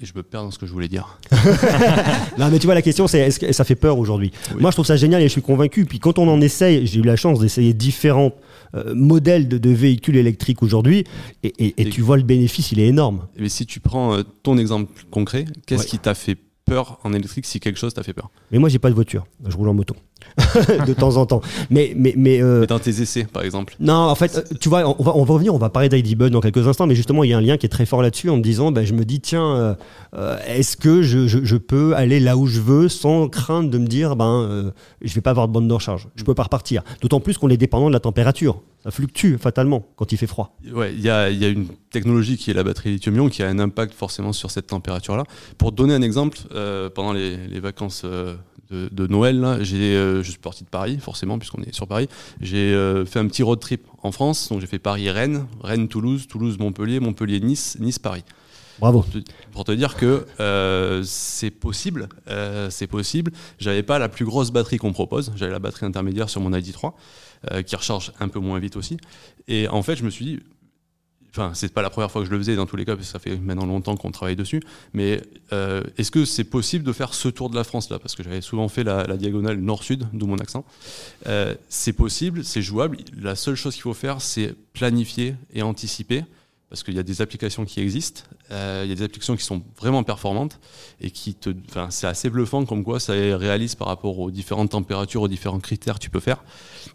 et 0.00 0.06
je 0.06 0.12
me 0.14 0.22
perds 0.22 0.44
dans 0.44 0.50
ce 0.50 0.58
que 0.58 0.66
je 0.66 0.72
voulais 0.72 0.88
dire. 0.88 1.18
Non, 2.38 2.48
mais 2.50 2.58
tu 2.58 2.66
vois, 2.66 2.74
la 2.74 2.82
question, 2.82 3.06
c'est 3.08 3.18
est-ce 3.20 3.38
que 3.40 3.52
ça 3.52 3.64
fait 3.64 3.74
peur 3.74 3.98
aujourd'hui 3.98 4.30
Oui. 4.54 4.60
Moi, 4.60 4.70
je 4.70 4.76
trouve 4.76 4.86
ça 4.86 4.96
génial 4.96 5.20
et 5.22 5.24
je 5.26 5.32
suis 5.32 5.42
convaincu. 5.42 5.84
Puis 5.86 5.98
quand 5.98 6.18
on 6.18 6.28
en 6.28 6.40
essaye, 6.40 6.86
j'ai 6.86 7.00
eu 7.00 7.02
la 7.02 7.16
chance 7.16 7.40
d'essayer 7.40 7.74
différents 7.74 8.32
euh, 8.74 8.94
modèles 8.94 9.48
de, 9.48 9.58
de 9.58 9.70
véhicules 9.70 10.16
électriques 10.16 10.62
aujourd'hui, 10.62 11.04
et, 11.42 11.48
et- 11.58 11.66
et 11.78 11.82
Et- 11.82 11.90
tu 11.90 12.00
vois 12.02 12.16
le 12.16 12.22
bénéfice, 12.22 12.70
il 12.72 12.80
est 12.80 12.86
énorme. 12.86 13.26
Mais 13.38 13.48
si 13.48 13.66
tu 13.66 13.80
prends 13.80 14.14
euh, 14.14 14.22
ton 14.42 14.56
exemple 14.58 14.92
concret, 15.10 15.46
qu'est-ce 15.66 15.82
Ouais. 15.82 15.88
qui 15.88 15.98
t'a 15.98 16.14
fait 16.14 16.36
peur 16.64 16.98
en 17.02 17.12
électrique 17.14 17.46
si 17.46 17.60
quelque 17.60 17.78
chose 17.78 17.94
t'a 17.94 18.02
fait 18.02 18.12
peur? 18.12 18.30
Mais 18.52 18.58
moi, 18.58 18.68
j'ai 18.68 18.78
pas 18.78 18.90
de 18.90 18.94
voiture. 18.94 19.26
Je 19.48 19.56
roule 19.56 19.68
en 19.68 19.74
moto. 19.74 19.96
de 20.86 20.92
temps 20.92 21.16
en 21.16 21.26
temps. 21.26 21.40
Mais, 21.70 21.92
mais, 21.96 22.14
mais 22.16 22.40
euh, 22.42 22.60
Mais 22.60 22.66
Dans 22.66 22.78
tes 22.78 22.90
essais, 23.02 23.24
par 23.24 23.42
exemple. 23.42 23.74
Non, 23.80 23.94
en 23.94 24.14
fait, 24.14 24.36
euh, 24.36 24.54
tu 24.60 24.68
vois, 24.68 24.84
on 24.98 25.02
va, 25.02 25.16
on 25.16 25.24
va 25.24 25.34
revenir, 25.34 25.54
on 25.54 25.58
va 25.58 25.68
parler 25.70 25.88
d'ID 25.88 26.16
Bud 26.16 26.32
dans 26.32 26.40
quelques 26.40 26.66
instants, 26.66 26.86
mais 26.86 26.94
justement, 26.94 27.24
il 27.24 27.30
y 27.30 27.32
a 27.32 27.38
un 27.38 27.40
lien 27.40 27.56
qui 27.56 27.66
est 27.66 27.70
très 27.70 27.86
fort 27.86 28.02
là-dessus 28.02 28.30
en 28.30 28.36
me 28.36 28.42
disant, 28.42 28.70
ben, 28.72 28.84
je 28.84 28.94
me 28.94 29.04
dis, 29.04 29.20
tiens, 29.20 29.76
euh, 30.14 30.38
est-ce 30.46 30.76
que 30.76 31.02
je, 31.02 31.26
je- 31.26 31.44
je 31.44 31.56
peux 31.56 31.94
aller 31.96 32.20
là 32.20 32.36
où 32.36 32.46
je 32.46 32.60
veux 32.60 32.88
sans 32.88 33.28
crainte 33.28 33.70
de 33.70 33.78
me 33.78 33.86
dire, 33.86 34.16
ben, 34.16 34.46
euh, 34.48 34.70
je 35.02 35.12
vais 35.14 35.20
pas 35.20 35.30
avoir 35.30 35.48
de 35.48 35.52
bande 35.52 35.68
de 35.68 35.74
recharge, 35.74 36.08
je 36.14 36.24
peux 36.24 36.34
pas 36.34 36.44
repartir. 36.44 36.82
D'autant 37.00 37.20
plus 37.20 37.36
qu'on 37.38 37.50
est 37.50 37.56
dépendant 37.56 37.88
de 37.88 37.92
la 37.94 38.00
température. 38.00 38.62
Ça 38.84 38.92
fluctue 38.92 39.36
fatalement 39.38 39.86
quand 39.96 40.12
il 40.12 40.18
fait 40.18 40.28
froid. 40.28 40.56
Ouais, 40.72 40.92
il 40.94 41.00
y 41.00 41.10
a, 41.10 41.30
y 41.30 41.44
a 41.44 41.48
une 41.48 41.66
technologie 41.90 42.36
qui 42.36 42.52
est 42.52 42.54
la 42.54 42.62
batterie 42.62 42.90
lithium-ion 42.92 43.28
qui 43.28 43.42
a 43.42 43.48
un 43.48 43.58
impact 43.58 43.92
forcément 43.92 44.32
sur 44.32 44.52
cette 44.52 44.68
température-là. 44.68 45.24
Pour 45.58 45.72
donner 45.72 45.94
un 45.94 46.02
exemple, 46.02 46.38
pendant 46.94 47.12
les, 47.12 47.36
les 47.48 47.58
vacances 47.60 48.04
de, 48.70 48.88
de 48.90 49.06
Noël, 49.06 49.40
là, 49.40 49.62
j'ai, 49.62 49.96
euh, 49.96 50.22
je 50.22 50.30
suis 50.30 50.38
parti 50.38 50.64
de 50.64 50.68
Paris, 50.68 50.98
forcément, 51.00 51.38
puisqu'on 51.38 51.62
est 51.62 51.74
sur 51.74 51.86
Paris. 51.86 52.08
J'ai 52.40 52.74
euh, 52.74 53.04
fait 53.04 53.18
un 53.18 53.26
petit 53.26 53.42
road 53.42 53.60
trip 53.60 53.86
en 54.02 54.12
France. 54.12 54.48
Donc 54.50 54.60
j'ai 54.60 54.66
fait 54.66 54.78
Paris-Rennes, 54.78 55.46
Rennes-Toulouse, 55.62 56.26
Toulouse-Montpellier, 56.28 57.00
Montpellier-Nice, 57.00 57.78
Nice-Paris. 57.80 58.24
Bravo. 58.78 59.04
pour 59.52 59.64
te 59.64 59.72
dire 59.72 59.96
que 59.96 60.24
euh, 60.38 61.02
c'est 61.04 61.50
possible, 61.50 62.08
euh, 62.28 62.70
c'est 62.70 62.86
possible. 62.86 63.32
J'avais 63.58 63.82
pas 63.82 63.98
la 63.98 64.08
plus 64.08 64.24
grosse 64.24 64.52
batterie 64.52 64.78
qu'on 64.78 64.92
propose, 64.92 65.32
j'avais 65.34 65.50
la 65.50 65.58
batterie 65.58 65.86
intermédiaire 65.86 66.30
sur 66.30 66.40
mon 66.40 66.52
ID3 66.52 66.92
euh, 67.50 67.62
qui 67.62 67.74
recharge 67.74 68.12
un 68.20 68.28
peu 68.28 68.38
moins 68.38 68.58
vite 68.60 68.76
aussi. 68.76 68.96
Et 69.48 69.66
en 69.68 69.82
fait, 69.82 69.96
je 69.96 70.04
me 70.04 70.10
suis 70.10 70.24
dit, 70.24 70.40
enfin, 71.30 71.52
c'est 71.54 71.72
pas 71.72 71.82
la 71.82 71.90
première 71.90 72.10
fois 72.10 72.22
que 72.22 72.26
je 72.26 72.32
le 72.32 72.38
faisais 72.38 72.56
dans 72.56 72.66
tous 72.66 72.76
les 72.76 72.84
cas, 72.84 72.94
parce 72.94 73.06
que 73.06 73.12
ça 73.12 73.18
fait 73.18 73.36
maintenant 73.36 73.66
longtemps 73.66 73.96
qu'on 73.96 74.10
travaille 74.10 74.36
dessus. 74.36 74.62
Mais 74.92 75.20
euh, 75.52 75.82
est-ce 75.96 76.10
que 76.10 76.24
c'est 76.24 76.44
possible 76.44 76.84
de 76.84 76.92
faire 76.92 77.14
ce 77.14 77.28
tour 77.28 77.50
de 77.50 77.56
la 77.56 77.64
France 77.64 77.90
là? 77.90 77.98
Parce 77.98 78.14
que 78.14 78.22
j'avais 78.22 78.40
souvent 78.40 78.68
fait 78.68 78.84
la, 78.84 79.16
diagonale 79.16 79.58
nord-sud, 79.58 80.06
d'où 80.12 80.26
mon 80.26 80.38
accent. 80.38 80.64
Euh, 81.26 81.54
c'est 81.68 81.92
possible, 81.92 82.44
c'est 82.44 82.62
jouable. 82.62 82.98
La 83.16 83.34
seule 83.34 83.56
chose 83.56 83.74
qu'il 83.74 83.82
faut 83.82 83.94
faire, 83.94 84.20
c'est 84.20 84.54
planifier 84.72 85.34
et 85.52 85.62
anticiper. 85.62 86.24
Parce 86.70 86.82
qu'il 86.82 86.94
y 86.94 86.98
a 86.98 87.02
des 87.02 87.22
applications 87.22 87.64
qui 87.64 87.80
existent, 87.80 88.24
euh, 88.50 88.82
il 88.84 88.90
y 88.90 88.92
a 88.92 88.94
des 88.94 89.02
applications 89.02 89.34
qui 89.36 89.42
sont 89.42 89.62
vraiment 89.78 90.02
performantes 90.02 90.60
et 91.00 91.10
qui 91.10 91.32
te, 91.32 91.48
enfin, 91.70 91.88
c'est 91.88 92.06
assez 92.06 92.28
bluffant 92.28 92.66
comme 92.66 92.84
quoi 92.84 93.00
ça 93.00 93.14
réalise 93.14 93.74
par 93.74 93.88
rapport 93.88 94.18
aux 94.18 94.30
différentes 94.30 94.72
températures, 94.72 95.22
aux 95.22 95.28
différents 95.28 95.60
critères 95.60 95.94
que 95.94 96.00
tu 96.04 96.10
peux 96.10 96.20
faire. 96.20 96.44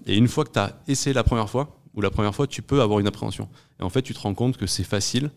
Et 0.06 0.16
une 0.16 0.28
fois 0.28 0.46
que 0.46 0.52
tu 0.52 0.60
as 0.60 0.78
essayé 0.88 1.16
la 1.16 1.24
première 1.24 1.50
fois, 1.50 1.76
ou 1.94 2.02
la 2.02 2.10
première 2.10 2.34
fois, 2.34 2.48
tu 2.48 2.62
peux 2.62 2.82
avoir 2.82 3.00
une 3.00 3.08
appréhension. 3.08 3.48
Et 3.80 3.84
en 3.84 3.90
fait, 3.90 4.02
tu 4.02 4.14
te 4.14 4.20
rends 4.20 4.34
compte 4.34 4.58
que 4.58 4.68
c'est 4.68 4.84
facile, 4.84 5.32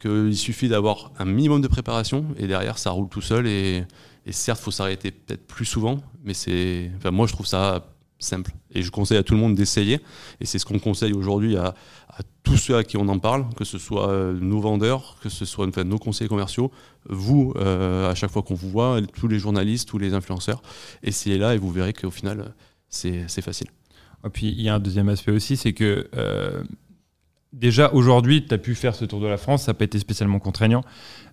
qu'il 0.00 0.36
suffit 0.36 0.68
d'avoir 0.68 1.12
un 1.18 1.24
minimum 1.24 1.60
de 1.60 1.68
préparation 1.68 2.26
et 2.36 2.46
derrière, 2.46 2.78
ça 2.78 2.90
roule 2.90 3.08
tout 3.08 3.20
seul. 3.20 3.46
Et, 3.46 3.84
certes, 4.30 4.60
il 4.60 4.64
faut 4.64 4.70
s'arrêter 4.70 5.12
peut-être 5.12 5.46
plus 5.46 5.64
souvent, 5.64 5.98
mais 6.24 6.34
c'est, 6.34 6.90
moi, 7.10 7.26
je 7.26 7.32
trouve 7.32 7.46
ça 7.46 7.86
simple. 8.18 8.52
Et 8.72 8.82
je 8.82 8.90
conseille 8.90 9.18
à 9.18 9.22
tout 9.22 9.34
le 9.34 9.40
monde 9.40 9.54
d'essayer. 9.54 10.00
Et 10.40 10.46
c'est 10.46 10.58
ce 10.58 10.64
qu'on 10.64 10.78
conseille 10.78 11.12
aujourd'hui 11.12 11.56
à, 11.56 11.74
tous 12.42 12.56
ceux 12.56 12.76
à 12.76 12.84
qui 12.84 12.96
on 12.96 13.08
en 13.08 13.18
parle, 13.18 13.46
que 13.56 13.64
ce 13.64 13.78
soit 13.78 14.10
euh, 14.10 14.32
nos 14.38 14.60
vendeurs, 14.60 15.16
que 15.22 15.28
ce 15.28 15.44
soit 15.44 15.68
nos 15.84 15.98
conseillers 15.98 16.28
commerciaux, 16.28 16.72
vous, 17.08 17.52
euh, 17.56 18.10
à 18.10 18.14
chaque 18.16 18.30
fois 18.30 18.42
qu'on 18.42 18.54
vous 18.54 18.68
voit, 18.68 19.00
tous 19.14 19.28
les 19.28 19.38
journalistes, 19.38 19.88
tous 19.88 19.98
les 19.98 20.12
influenceurs, 20.12 20.60
essayez 21.02 21.38
là 21.38 21.54
et 21.54 21.58
vous 21.58 21.70
verrez 21.70 21.92
qu'au 21.92 22.10
final, 22.10 22.52
c'est 22.88 23.42
facile. 23.42 23.68
Et 24.24 24.30
puis 24.30 24.48
il 24.48 24.62
y 24.62 24.68
a 24.68 24.74
un 24.74 24.80
deuxième 24.80 25.08
aspect 25.08 25.32
aussi, 25.32 25.56
c'est 25.56 25.72
que 25.72 26.08
euh, 26.16 26.62
déjà 27.52 27.92
aujourd'hui, 27.92 28.46
tu 28.46 28.54
as 28.54 28.58
pu 28.58 28.74
faire 28.74 28.94
ce 28.94 29.04
tour 29.04 29.20
de 29.20 29.26
la 29.26 29.36
France, 29.36 29.64
ça 29.64 29.72
n'a 29.72 29.74
pas 29.74 29.84
été 29.84 29.98
spécialement 29.98 30.38
contraignant. 30.38 30.82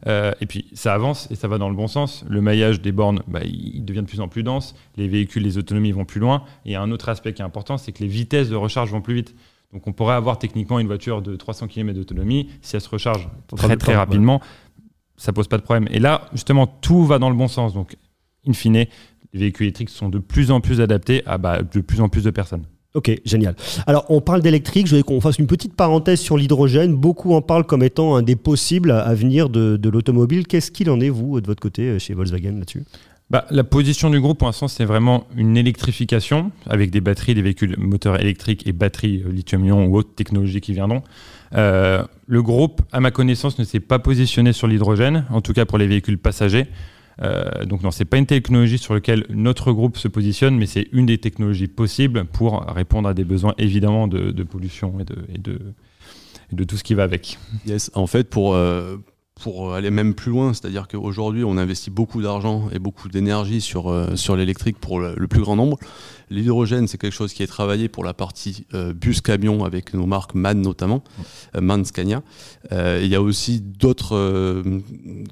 Euh, 0.08 0.32
et 0.42 0.46
puis 0.46 0.68
ça 0.74 0.94
avance 0.94 1.28
et 1.32 1.36
ça 1.36 1.48
va 1.48 1.58
dans 1.58 1.70
le 1.70 1.76
bon 1.76 1.88
sens. 1.88 2.26
Le 2.28 2.42
maillage 2.42 2.82
des 2.82 2.92
bornes, 2.92 3.22
bah, 3.28 3.42
il 3.44 3.84
devient 3.84 4.02
de 4.02 4.08
plus 4.08 4.22
en 4.22 4.28
plus 4.28 4.44
dense. 4.44 4.76
Les 4.98 5.08
véhicules, 5.08 5.44
les 5.44 5.58
autonomies 5.58 5.92
vont 5.92 6.06
plus 6.06 6.20
loin. 6.20 6.44
Et 6.66 6.70
il 6.70 6.72
y 6.72 6.76
a 6.76 6.82
un 6.82 6.92
autre 6.92 7.10
aspect 7.10 7.34
qui 7.34 7.42
est 7.42 7.46
important, 7.46 7.78
c'est 7.78 7.92
que 7.92 8.00
les 8.00 8.08
vitesses 8.08 8.50
de 8.50 8.56
recharge 8.56 8.92
vont 8.92 9.02
plus 9.02 9.16
vite. 9.16 9.36
Donc 9.74 9.86
on 9.88 9.94
pourrait 9.94 10.16
avoir 10.16 10.40
techniquement 10.40 10.80
une 10.80 10.88
voiture 10.88 11.22
de 11.22 11.36
300 11.36 11.68
km 11.68 11.98
d'autonomie. 11.98 12.50
Si 12.62 12.76
elle 12.76 12.82
se 12.82 12.90
recharge 12.90 13.30
très 13.56 13.78
très 13.78 13.96
rapidement, 13.96 14.42
ça 15.16 15.32
pose 15.34 15.48
pas 15.48 15.58
de 15.58 15.64
problème. 15.64 15.88
Et 15.92 16.00
là, 16.00 16.28
justement, 16.34 16.66
tout 16.66 17.06
va 17.06 17.20
dans 17.20 17.30
le 17.30 17.36
bon 17.36 17.48
sens. 17.48 17.74
Donc, 17.74 17.96
in 18.48 18.54
fine, 18.54 18.74
les 18.74 18.88
véhicules 19.34 19.66
électriques 19.66 19.90
sont 19.90 20.10
de 20.10 20.18
plus 20.18 20.50
en 20.50 20.60
plus 20.60 20.82
adaptés 20.82 21.24
à 21.28 21.38
bah, 21.38 21.62
de 21.62 21.82
plus 21.82 22.02
en 22.02 22.10
plus 22.10 22.24
de 22.24 22.32
personnes. 22.32 22.66
Ok, 22.96 23.22
génial. 23.24 23.56
Alors, 23.86 24.06
on 24.10 24.20
parle 24.20 24.42
d'électrique. 24.42 24.88
Je 24.88 24.96
voudrais 24.96 25.04
qu'on 25.04 25.22
fasse 25.22 25.38
une 25.38 25.48
petite 25.48 25.76
parenthèse 25.76 26.20
sur 26.20 26.38
l'hydrogène. 26.38 26.96
Beaucoup 26.96 27.34
en 27.36 27.42
parlent 27.42 27.66
comme 27.66 27.84
étant 27.84 28.16
un 28.16 28.24
des 28.24 28.36
possibles 28.36 28.92
à 28.92 29.14
venir 29.14 29.50
de, 29.50 29.90
l'automobile. 29.90 30.48
Qu'est-ce 30.48 30.72
qu'il 30.72 30.90
en 30.90 31.00
est, 31.00 31.10
vous, 31.10 31.40
de 31.40 31.46
votre 31.46 31.62
côté, 31.62 32.00
chez 32.00 32.16
Volkswagen 32.16 32.58
là-dessus? 32.58 32.84
Bah, 33.30 33.46
la 33.52 33.64
position 33.64 34.10
du 34.10 34.20
groupe, 34.20 34.40
pour 34.40 34.48
l'instant, 34.48 34.68
c'est 34.68 34.86
vraiment 34.86 35.26
une 35.38 35.56
électrification 35.56 36.52
avec 36.66 36.90
des 36.90 37.00
batteries, 37.00 37.36
des 37.36 37.44
véhicules 37.44 37.76
moteurs 37.78 38.20
électriques 38.20 38.66
et 38.66 38.72
batteries 38.72 39.22
euh, 39.24 39.32
lithium-ion 39.32 39.86
ou 39.86 39.98
autres 39.98 40.16
technologies 40.16 40.62
qui 40.62 40.74
viendront. 40.74 41.04
Euh, 41.54 42.04
le 42.26 42.42
groupe, 42.42 42.82
à 42.92 43.00
ma 43.00 43.12
connaissance, 43.12 43.60
ne 43.60 43.66
s'est 43.66 43.80
pas 43.80 44.00
positionné 44.00 44.52
sur 44.52 44.66
l'hydrogène, 44.66 45.26
en 45.30 45.42
tout 45.42 45.54
cas 45.54 45.66
pour 45.66 45.78
les 45.78 45.86
véhicules 45.86 46.18
passagers. 46.18 46.66
Euh, 47.22 47.66
donc 47.66 47.84
non, 47.84 47.92
c'est 47.92 48.06
pas 48.06 48.18
une 48.18 48.26
technologie 48.26 48.78
sur 48.78 48.94
laquelle 48.94 49.26
notre 49.30 49.72
groupe 49.72 49.98
se 49.98 50.08
positionne, 50.08 50.58
mais 50.58 50.66
c'est 50.66 50.88
une 50.92 51.06
des 51.06 51.18
technologies 51.18 51.68
possibles 51.68 52.26
pour 52.26 52.64
répondre 52.64 53.10
à 53.10 53.14
des 53.14 53.26
besoins 53.26 53.54
évidemment 53.58 54.08
de, 54.08 54.44
pollution 54.44 54.96
et 55.00 55.38
de 55.38 56.64
tout 56.64 56.78
ce 56.78 56.84
qui 56.84 56.94
va 56.94 57.04
avec. 57.04 57.38
Yes, 57.66 57.92
en 57.94 58.08
fait, 58.08 58.30
pour, 58.30 58.56
euh, 58.56 58.98
pour 59.40 59.74
aller 59.74 59.90
même 59.90 60.14
plus 60.14 60.32
loin, 60.32 60.54
c'est-à-dire 60.54 60.88
qu'aujourd'hui, 60.88 61.44
on 61.44 61.58
investit 61.58 61.90
beaucoup 61.90 62.22
d'argent 62.22 62.70
et 62.74 62.80
beaucoup 62.80 63.08
d'énergie 63.08 63.62
sur, 63.62 63.90
euh, 63.90 64.16
sur 64.16 64.36
l'électrique 64.36 64.78
pour 64.80 65.00
le, 65.00 65.16
plus 65.28 65.42
grand 65.42 65.56
nombre. 65.56 65.78
L'hydrogène, 66.30 66.88
c'est 66.88 66.98
quelque 66.98 67.14
chose 67.14 67.34
qui 67.34 67.42
est 67.42 67.48
travaillé 67.48 67.88
pour 67.88 68.04
la 68.04 68.14
partie 68.14 68.66
euh, 68.74 68.94
bus-camion 68.94 69.64
avec 69.64 69.94
nos 69.94 70.06
marques 70.06 70.36
MAN 70.36 70.56
notamment, 70.56 71.04
euh, 71.56 71.62
MAN 71.62 71.84
Scania. 71.84 72.22
Euh, 72.72 73.00
Il 73.02 73.10
y 73.10 73.16
a 73.16 73.22
aussi 73.22 73.62
d'autres 73.62 74.16
euh, 74.16 74.80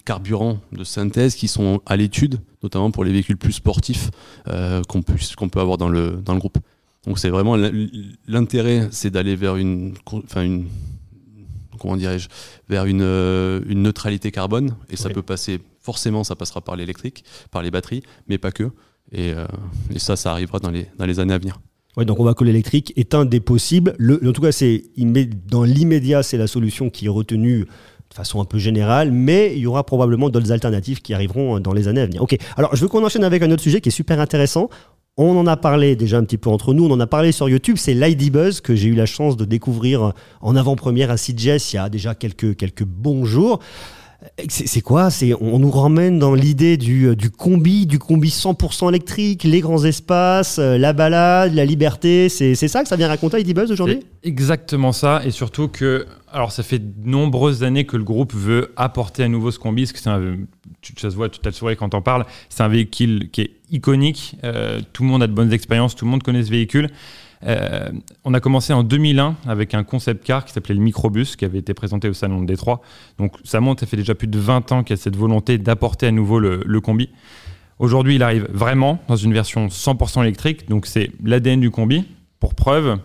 carburants 0.05 0.59
de 0.71 0.83
synthèse 0.83 1.35
qui 1.35 1.47
sont 1.47 1.81
à 1.85 1.97
l'étude, 1.97 2.39
notamment 2.63 2.91
pour 2.91 3.03
les 3.03 3.11
véhicules 3.11 3.37
plus 3.37 3.53
sportifs 3.53 4.09
euh, 4.47 4.81
qu'on 4.87 5.01
peut 5.01 5.59
avoir 5.59 5.77
dans 5.77 5.89
le, 5.89 6.11
dans 6.23 6.33
le 6.33 6.39
groupe. 6.39 6.57
Donc 7.05 7.19
c'est 7.19 7.29
vraiment 7.29 7.55
l'intérêt, 8.27 8.87
c'est 8.91 9.09
d'aller 9.09 9.35
vers 9.35 9.55
une 9.55 9.93
comment 11.77 11.95
dirais-je, 11.95 12.27
vers 12.69 12.85
une, 12.85 13.01
euh, 13.01 13.61
une 13.67 13.83
neutralité 13.83 14.31
carbone. 14.31 14.75
Et 14.89 14.97
ça 14.97 15.09
peut 15.09 15.21
passer, 15.21 15.59
forcément, 15.79 16.23
ça 16.23 16.35
passera 16.35 16.61
par 16.61 16.75
l'électrique, 16.75 17.23
par 17.51 17.61
les 17.61 17.71
batteries, 17.71 18.03
mais 18.27 18.37
pas 18.37 18.51
que. 18.51 18.71
Et, 19.11 19.31
euh, 19.31 19.45
et 19.93 19.99
ça, 19.99 20.15
ça 20.15 20.31
arrivera 20.31 20.59
dans 20.59 20.71
les, 20.71 20.87
dans 20.97 21.05
les 21.05 21.19
années 21.19 21.33
à 21.33 21.37
venir. 21.37 21.59
Ouais, 21.95 22.05
donc 22.05 22.19
on 22.19 22.23
voit 22.23 22.35
que 22.35 22.43
l'électrique 22.43 22.93
est 22.95 23.15
un 23.15 23.25
des 23.25 23.39
possibles. 23.39 23.95
Le, 23.97 24.21
en 24.27 24.31
tout 24.31 24.41
cas, 24.41 24.51
c'est 24.51 24.83
dans 25.47 25.63
l'immédiat, 25.63 26.21
c'est 26.21 26.37
la 26.37 26.47
solution 26.47 26.89
qui 26.89 27.07
est 27.07 27.09
retenue 27.09 27.65
de 28.09 28.13
façon 28.13 28.39
un 28.39 28.45
peu 28.45 28.57
générale, 28.57 29.11
mais 29.11 29.53
il 29.55 29.59
y 29.59 29.65
aura 29.65 29.83
probablement 29.83 30.29
d'autres 30.29 30.51
alternatives 30.51 31.01
qui 31.01 31.13
arriveront 31.13 31.59
dans 31.59 31.73
les 31.73 31.87
années 31.87 32.01
à 32.01 32.05
venir. 32.05 32.21
Ok, 32.21 32.37
alors 32.55 32.75
je 32.75 32.81
veux 32.81 32.87
qu'on 32.87 33.03
enchaîne 33.03 33.23
avec 33.23 33.41
un 33.41 33.51
autre 33.51 33.63
sujet 33.63 33.81
qui 33.81 33.89
est 33.89 33.91
super 33.91 34.19
intéressant. 34.19 34.69
On 35.19 35.35
en 35.35 35.47
a 35.47 35.57
parlé 35.57 35.95
déjà 35.95 36.19
un 36.19 36.23
petit 36.23 36.37
peu 36.37 36.51
entre 36.51 36.75
nous, 36.75 36.85
on 36.85 36.91
en 36.91 36.99
a 36.99 37.07
parlé 37.07 37.31
sur 37.31 37.49
YouTube, 37.49 37.77
c'est 37.79 37.95
l'ID 37.95 38.31
Buzz 38.31 38.61
que 38.61 38.75
j'ai 38.75 38.87
eu 38.87 38.93
la 38.93 39.07
chance 39.07 39.35
de 39.35 39.45
découvrir 39.45 40.13
en 40.41 40.55
avant-première 40.55 41.09
à 41.09 41.15
CJS 41.15 41.73
il 41.73 41.75
y 41.75 41.77
a 41.79 41.89
déjà 41.89 42.13
quelques, 42.13 42.55
quelques 42.55 42.83
bons 42.83 43.25
jours. 43.25 43.59
C'est 44.49 44.67
c'est 44.67 44.81
quoi? 44.81 45.09
On 45.41 45.59
nous 45.59 45.69
ramène 45.69 46.17
dans 46.17 46.33
l'idée 46.33 46.77
du, 46.77 47.15
du 47.15 47.29
combi, 47.29 47.85
du 47.85 47.99
combi 47.99 48.29
100% 48.29 48.89
électrique, 48.89 49.43
les 49.43 49.61
grands 49.61 49.83
espaces, 49.85 50.57
euh, 50.57 50.77
la 50.77 50.93
balade, 50.93 51.53
la 51.53 51.65
liberté. 51.65 52.27
C'est 52.29 52.55
ça 52.55 52.81
que 52.81 52.87
ça 52.89 52.95
vient 52.95 53.07
raconter 53.07 53.39
ID 53.39 53.53
Buzz 53.53 53.71
aujourd'hui? 53.71 53.99
Exactement 54.23 54.91
ça, 54.91 55.21
et 55.23 55.31
surtout 55.31 55.67
que, 55.67 56.07
alors 56.31 56.51
ça 56.51 56.63
fait 56.63 56.79
de 56.79 57.09
nombreuses 57.09 57.63
années 57.63 57.85
que 57.85 57.95
le 57.95 58.03
groupe 58.03 58.33
veut 58.33 58.73
apporter 58.75 59.23
à 59.23 59.27
nouveau 59.27 59.51
ce 59.51 59.59
combi, 59.59 59.85
tu, 60.81 60.93
ça 60.97 61.09
se 61.11 61.15
voit, 61.15 61.27
le 61.27 61.75
quand 61.75 61.93
on 61.93 62.01
parle, 62.01 62.25
c'est 62.49 62.63
un 62.63 62.67
véhicule 62.67 63.29
qui 63.31 63.41
est 63.41 63.51
iconique, 63.69 64.35
euh, 64.43 64.81
tout 64.93 65.03
le 65.03 65.09
monde 65.09 65.21
a 65.21 65.27
de 65.27 65.33
bonnes 65.33 65.53
expériences, 65.53 65.95
tout 65.95 66.05
le 66.05 66.11
monde 66.11 66.23
connaît 66.23 66.43
ce 66.43 66.49
véhicule. 66.49 66.89
Euh, 67.45 67.89
on 68.23 68.33
a 68.33 68.39
commencé 68.39 68.73
en 68.73 68.83
2001 68.83 69.35
avec 69.47 69.73
un 69.73 69.83
concept 69.83 70.23
car 70.25 70.45
qui 70.45 70.53
s'appelait 70.53 70.75
le 70.75 70.81
Microbus, 70.81 71.35
qui 71.35 71.45
avait 71.45 71.59
été 71.59 71.73
présenté 71.73 72.09
au 72.09 72.13
Salon 72.13 72.41
de 72.41 72.45
Détroit. 72.45 72.81
Donc 73.17 73.35
ça 73.43 73.59
monte, 73.59 73.79
ça 73.79 73.85
fait 73.85 73.97
déjà 73.97 74.15
plus 74.15 74.27
de 74.27 74.39
20 74.39 74.71
ans 74.71 74.83
qu'il 74.83 74.95
y 74.95 74.99
a 74.99 75.01
cette 75.01 75.15
volonté 75.15 75.57
d'apporter 75.57 76.07
à 76.07 76.11
nouveau 76.11 76.39
le, 76.39 76.61
le 76.65 76.81
combi. 76.81 77.09
Aujourd'hui, 77.79 78.15
il 78.15 78.23
arrive 78.23 78.47
vraiment 78.51 78.99
dans 79.07 79.15
une 79.15 79.33
version 79.33 79.67
100% 79.67 80.23
électrique, 80.23 80.67
donc 80.67 80.87
c'est 80.87 81.11
l'ADN 81.23 81.59
du 81.59 81.69
combi. 81.69 82.05
Pour 82.39 82.55
preuve, 82.55 82.97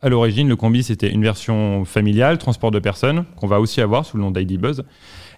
à 0.00 0.08
l'origine, 0.08 0.48
le 0.48 0.54
combi, 0.54 0.84
c'était 0.84 1.10
une 1.10 1.22
version 1.22 1.84
familiale, 1.84 2.38
transport 2.38 2.70
de 2.70 2.78
personnes, 2.78 3.24
qu'on 3.36 3.48
va 3.48 3.60
aussi 3.60 3.80
avoir 3.80 4.04
sous 4.06 4.16
le 4.16 4.22
nom 4.22 4.30
d'ID 4.30 4.60
Buzz, 4.60 4.84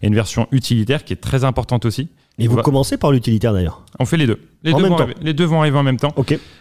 et 0.03 0.07
une 0.07 0.15
version 0.15 0.49
utilitaire 0.53 1.05
qui 1.05 1.15
est 1.15 1.17
très 1.17 1.45
importante 1.45 1.87
aussi. 1.87 2.09
Et 2.39 2.47
vous 2.49 2.57
va- 2.57 2.63
commencez 2.63 2.97
par 2.97 3.11
l'utilitaire 3.11 3.53
d'ailleurs. 3.53 3.85
On 3.99 4.05
fait 4.05 4.17
les 4.17 4.27
deux. 4.27 4.39
Les, 4.63 4.73
En 4.73 4.77
deux 4.77 4.83
même 4.85 4.93
vont 4.93 4.97
temps. 4.99 5.03
arriver, 5.05 5.19
les 5.23 5.35
deux 5.35 5.45
vont 5.45 5.61
arriver 5.61 5.79
en 5.79 5.83
même 5.83 5.99
temps. 5.99 6.15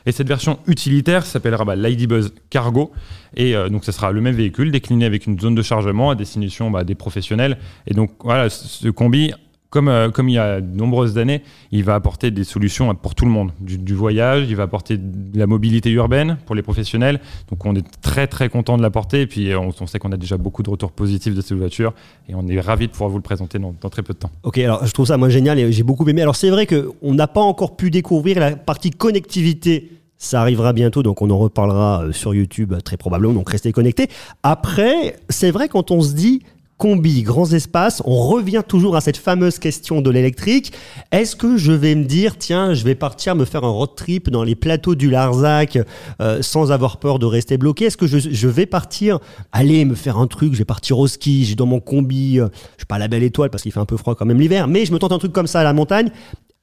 Et 0.05 0.11
cette 0.11 0.27
version 0.27 0.59
utilitaire 0.67 1.25
s'appellera 1.25 1.65
bah, 1.65 1.75
l'ID 1.75 2.07
Buzz 2.07 2.33
Cargo. 2.49 2.91
Et 3.35 3.55
euh, 3.55 3.69
donc, 3.69 3.85
ce 3.85 3.91
sera 3.91 4.11
le 4.11 4.21
même 4.21 4.35
véhicule 4.35 4.71
décliné 4.71 5.05
avec 5.05 5.27
une 5.27 5.39
zone 5.39 5.55
de 5.55 5.61
chargement 5.61 6.09
à 6.09 6.15
destination 6.15 6.71
bah, 6.71 6.83
des 6.83 6.95
professionnels. 6.95 7.57
Et 7.85 7.93
donc, 7.93 8.11
voilà, 8.23 8.49
ce 8.49 8.87
combi, 8.89 9.33
comme, 9.69 9.87
euh, 9.89 10.09
comme 10.09 10.29
il 10.29 10.33
y 10.33 10.37
a 10.37 10.61
de 10.61 10.77
nombreuses 10.77 11.17
années, 11.17 11.41
il 11.71 11.83
va 11.83 11.95
apporter 11.95 12.31
des 12.31 12.43
solutions 12.43 12.93
pour 12.95 13.15
tout 13.15 13.25
le 13.25 13.31
monde. 13.31 13.51
Du, 13.59 13.93
voyage, 13.93 14.45
il 14.49 14.55
va 14.55 14.63
apporter 14.63 14.97
de 14.97 15.37
la 15.37 15.47
mobilité 15.47 15.89
urbaine 15.91 16.37
pour 16.45 16.55
les 16.55 16.61
professionnels. 16.61 17.19
Donc, 17.49 17.65
on 17.65 17.75
est 17.75 17.85
très, 18.01 18.27
très 18.27 18.49
content 18.49 18.77
de 18.77 18.81
l'apporter. 18.81 19.21
Et 19.21 19.27
puis, 19.27 19.53
on, 19.55 19.73
on 19.79 19.87
sait 19.87 19.99
qu'on 19.99 20.11
a 20.11 20.17
déjà 20.17 20.37
beaucoup 20.37 20.63
de 20.63 20.69
retours 20.69 20.91
positifs 20.91 21.35
de 21.35 21.41
cette 21.41 21.57
voiture. 21.57 21.93
Et 22.29 22.35
on 22.35 22.47
est 22.47 22.59
ravis 22.59 22.87
de 22.87 22.91
pouvoir 22.91 23.09
vous 23.09 23.17
le 23.17 23.23
présenter 23.23 23.59
dans, 23.59 23.73
dans 23.79 23.89
très 23.89 24.03
peu 24.03 24.13
de 24.13 24.19
temps. 24.19 24.31
Ok, 24.43 24.57
alors 24.57 24.85
je 24.85 24.91
trouve 24.91 25.05
ça 25.05 25.17
moi 25.17 25.29
génial 25.29 25.59
et 25.59 25.71
j'ai 25.71 25.83
beaucoup 25.83 26.07
aimé. 26.07 26.21
Alors 26.21 26.35
c'est 26.35 26.49
vrai 26.49 26.67
qu'on 26.67 27.13
n'a 27.13 27.27
pas 27.27 27.41
encore 27.41 27.75
pu 27.75 27.91
découvrir 27.91 28.39
la 28.39 28.55
partie 28.55 28.91
connectivité. 28.91 29.91
Ça 30.17 30.41
arrivera 30.41 30.73
bientôt, 30.73 31.03
donc 31.03 31.21
on 31.21 31.29
en 31.29 31.37
reparlera 31.37 32.03
euh, 32.03 32.11
sur 32.11 32.33
YouTube 32.33 32.73
euh, 32.73 32.81
très 32.81 32.97
probablement, 32.97 33.33
donc 33.33 33.49
restez 33.51 33.71
connectés. 33.71 34.09
Après, 34.41 35.15
c'est 35.29 35.51
vrai 35.51 35.67
quand 35.67 35.91
on 35.91 36.01
se 36.01 36.13
dit 36.13 36.41
combi, 36.77 37.23
grands 37.23 37.51
espaces, 37.51 38.01
on 38.05 38.15
revient 38.15 38.61
toujours 38.67 38.95
à 38.95 39.01
cette 39.01 39.17
fameuse 39.17 39.57
question 39.57 40.01
de 40.01 40.09
l'électrique. 40.11 40.73
Est-ce 41.11 41.35
que 41.35 41.57
je 41.57 41.71
vais 41.71 41.95
me 41.95 42.05
dire, 42.05 42.37
tiens, 42.37 42.73
je 42.73 42.83
vais 42.83 42.95
partir 42.95 43.35
me 43.35 43.45
faire 43.45 43.63
un 43.63 43.69
road 43.69 43.95
trip 43.95 44.29
dans 44.29 44.43
les 44.43 44.55
plateaux 44.55 44.95
du 44.95 45.09
Larzac 45.09 45.79
euh, 46.21 46.41
sans 46.41 46.71
avoir 46.71 46.97
peur 46.97 47.17
de 47.19 47.25
rester 47.25 47.57
bloqué? 47.57 47.85
Est-ce 47.85 47.97
que 47.97 48.05
je, 48.05 48.47
vais 48.47 48.65
partir, 48.65 49.19
aller 49.51 49.85
me 49.85 49.95
faire 49.95 50.17
un 50.17 50.27
truc, 50.27 50.53
je 50.53 50.59
vais 50.59 50.65
partir 50.65 50.99
au 50.99 51.07
ski, 51.07 51.45
j'ai 51.45 51.55
dans 51.55 51.65
mon 51.65 51.79
combi, 51.79 52.39
euh, 52.39 52.47
je 52.73 52.81
suis 52.81 52.85
pas 52.85 52.95
à 52.95 52.99
la 52.99 53.07
belle 53.07 53.23
étoile 53.23 53.49
parce 53.49 53.63
qu'il 53.63 53.71
fait 53.71 53.79
un 53.79 53.85
peu 53.85 53.97
froid 53.97 54.15
quand 54.15 54.25
même 54.25 54.39
l'hiver, 54.39 54.67
mais 54.67 54.85
je 54.85 54.93
me 54.93 54.99
tente 54.99 55.11
un 55.11 55.19
truc 55.19 55.33
comme 55.33 55.47
ça 55.47 55.61
à 55.61 55.63
la 55.63 55.73
montagne. 55.73 56.11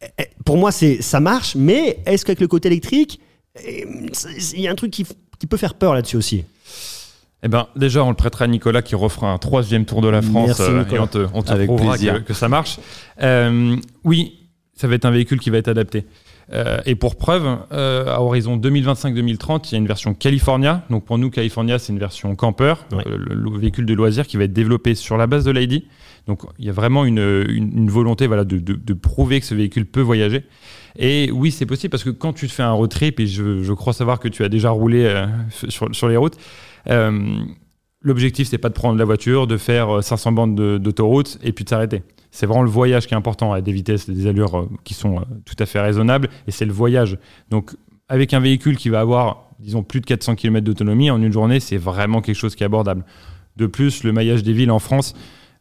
Eh, 0.01 0.07
eh, 0.19 0.29
Pour 0.45 0.57
moi, 0.57 0.71
c'est 0.71 1.03
ça 1.03 1.19
marche, 1.19 1.57
mais 1.57 1.99
est-ce 2.07 2.25
qu'avec 2.25 2.41
le 2.41 2.49
côté 2.49 2.69
électrique, 2.69 3.21
eh, 3.65 3.87
il 4.55 4.61
y 4.61 4.69
a 4.69 4.71
un 4.71 4.77
truc 4.77 4.93
qui 4.93 5.05
peut 5.49 5.57
faire 5.57 5.75
peur 5.75 5.95
là-dessus 5.95 6.17
aussi? 6.17 6.45
Eh 7.45 7.49
ben, 7.49 7.67
déjà, 7.77 8.03
on 8.03 8.09
le 8.09 8.17
prêtera 8.17 8.47
à 8.47 8.49
Nicolas 8.49 8.81
qui 8.83 8.95
refera 8.95 9.31
un 9.31 9.39
troisième 9.39 9.85
tour 9.85 10.01
de 10.01 10.09
la 10.09 10.23
France 10.23 10.47
Merci, 10.59 10.63
euh, 10.63 10.85
et 10.97 10.99
on 10.99 11.07
te, 11.07 11.19
on 11.35 11.43
te 11.43 11.53
prouvera 11.67 11.97
que, 12.19 12.25
que 12.25 12.35
ça 12.35 12.49
marche. 12.49 12.81
Euh, 13.23 13.77
oui, 14.03 14.39
ça 14.75 14.89
va 14.89 14.95
être 14.95 15.05
un 15.05 15.11
véhicule 15.11 15.39
qui 15.39 15.51
va 15.51 15.59
être 15.59 15.69
adapté. 15.69 16.07
Euh, 16.53 16.79
et 16.85 16.95
pour 16.95 17.17
preuve, 17.17 17.47
à 17.71 18.21
horizon 18.23 18.57
2025-2030, 18.59 19.69
il 19.69 19.73
y 19.73 19.75
a 19.77 19.79
une 19.79 19.87
version 19.87 20.15
California. 20.15 20.85
Donc 20.91 21.05
pour 21.05 21.19
nous, 21.19 21.31
California, 21.31 21.79
c'est 21.79 21.93
une 21.93 21.99
version 21.99 22.35
camper, 22.35 22.75
le, 23.07 23.35
le 23.35 23.59
véhicule 23.59 23.87
de 23.87 23.95
loisir 23.95 24.27
qui 24.27 24.37
va 24.37 24.45
être 24.45 24.53
développé 24.53 24.95
sur 24.95 25.17
la 25.17 25.27
base 25.27 25.45
de 25.45 25.51
l'ID. 25.51 25.85
Donc 26.27 26.43
il 26.59 26.65
y 26.65 26.71
a 26.71 26.73
vraiment 26.73 27.05
une, 27.05 27.19
une- 27.49 27.77
une 27.79 27.91
volonté 27.91 28.27
voilà, 28.27 28.45
de, 28.45 28.59
de- 28.59 28.75
de 28.83 28.93
prouver 28.95 29.41
que 29.41 29.47
ce 29.47 29.55
véhicule 29.55 29.85
peut 29.87 30.01
voyager. 30.01 30.45
Et 30.99 31.31
oui, 31.33 31.51
c'est 31.51 31.67
possible 31.67 31.91
parce 31.91 32.05
que 32.05 32.11
quand 32.11 32.33
tu 32.33 32.47
te 32.47 32.53
fais 32.53 32.63
un 32.63 32.73
road 32.73 32.89
trip, 32.91 33.21
et 33.21 33.27
je, 33.27 33.63
je 33.63 33.73
crois 33.73 33.93
savoir 33.93 34.21
que 34.21 34.29
tu 34.29 34.45
as 34.45 34.49
déjà 34.49 34.71
roulé 34.71 35.05
euh, 35.05 35.27
sur, 35.69 35.95
sur 35.95 36.09
les 36.09 36.17
routes, 36.17 36.37
l'objectif, 38.03 38.49
c'est 38.49 38.59
pas 38.59 38.69
de 38.69 38.75
prendre 38.75 38.99
la 38.99 39.05
voiture, 39.05 39.47
de 39.47 39.57
faire 39.57 39.97
euh, 39.97 40.03
500 40.03 40.33
bandes 40.33 40.55
de- 40.55 40.79
d'autoroute 40.79 41.39
et 41.43 41.53
puis 41.53 41.65
de 41.65 41.71
s'arrêter. 41.71 42.03
C'est 42.31 42.47
vraiment 42.47 42.63
le 42.63 42.71
voyage 42.71 43.07
qui 43.07 43.15
est 43.15 43.17
important, 43.17 43.53
à 43.53 43.61
des 43.61 43.73
vitesses 43.73 44.09
des 44.09 44.27
allures 44.27 44.59
euh, 44.59 44.69
qui 44.85 44.95
sont 44.95 45.19
euh, 45.19 45.23
tout 45.45 45.57
à 45.59 45.67
fait 45.67 45.81
raisonnables, 45.81 46.29
et 46.47 46.51
c'est 46.51 46.67
le 46.67 46.73
voyage. 46.73 47.17
Donc, 47.51 47.75
avec 48.09 48.35
un 48.35 48.41
véhicule 48.41 48.77
qui 48.77 48.91
va 48.91 49.01
avoir, 49.01 49.49
disons, 49.59 49.83
plus 49.83 50.01
de 50.01 50.07
400 50.07 50.35
km 50.35 50.65
d'autonomie 50.65 51.11
en 51.11 51.23
une 51.23 51.33
journée, 51.33 51.61
c'est 51.61 51.79
vraiment 51.79 52.21
quelque 52.21 52.37
chose 52.37 52.55
qui 52.55 52.63
est 52.63 52.67
abordable. 52.67 53.05
De 53.57 53.67
plus, 53.67 54.05
le 54.05 54.13
maillage 54.13 54.43
des 54.43 54.53
villes 54.53 54.71
en 54.71 54.79
France 54.81 55.15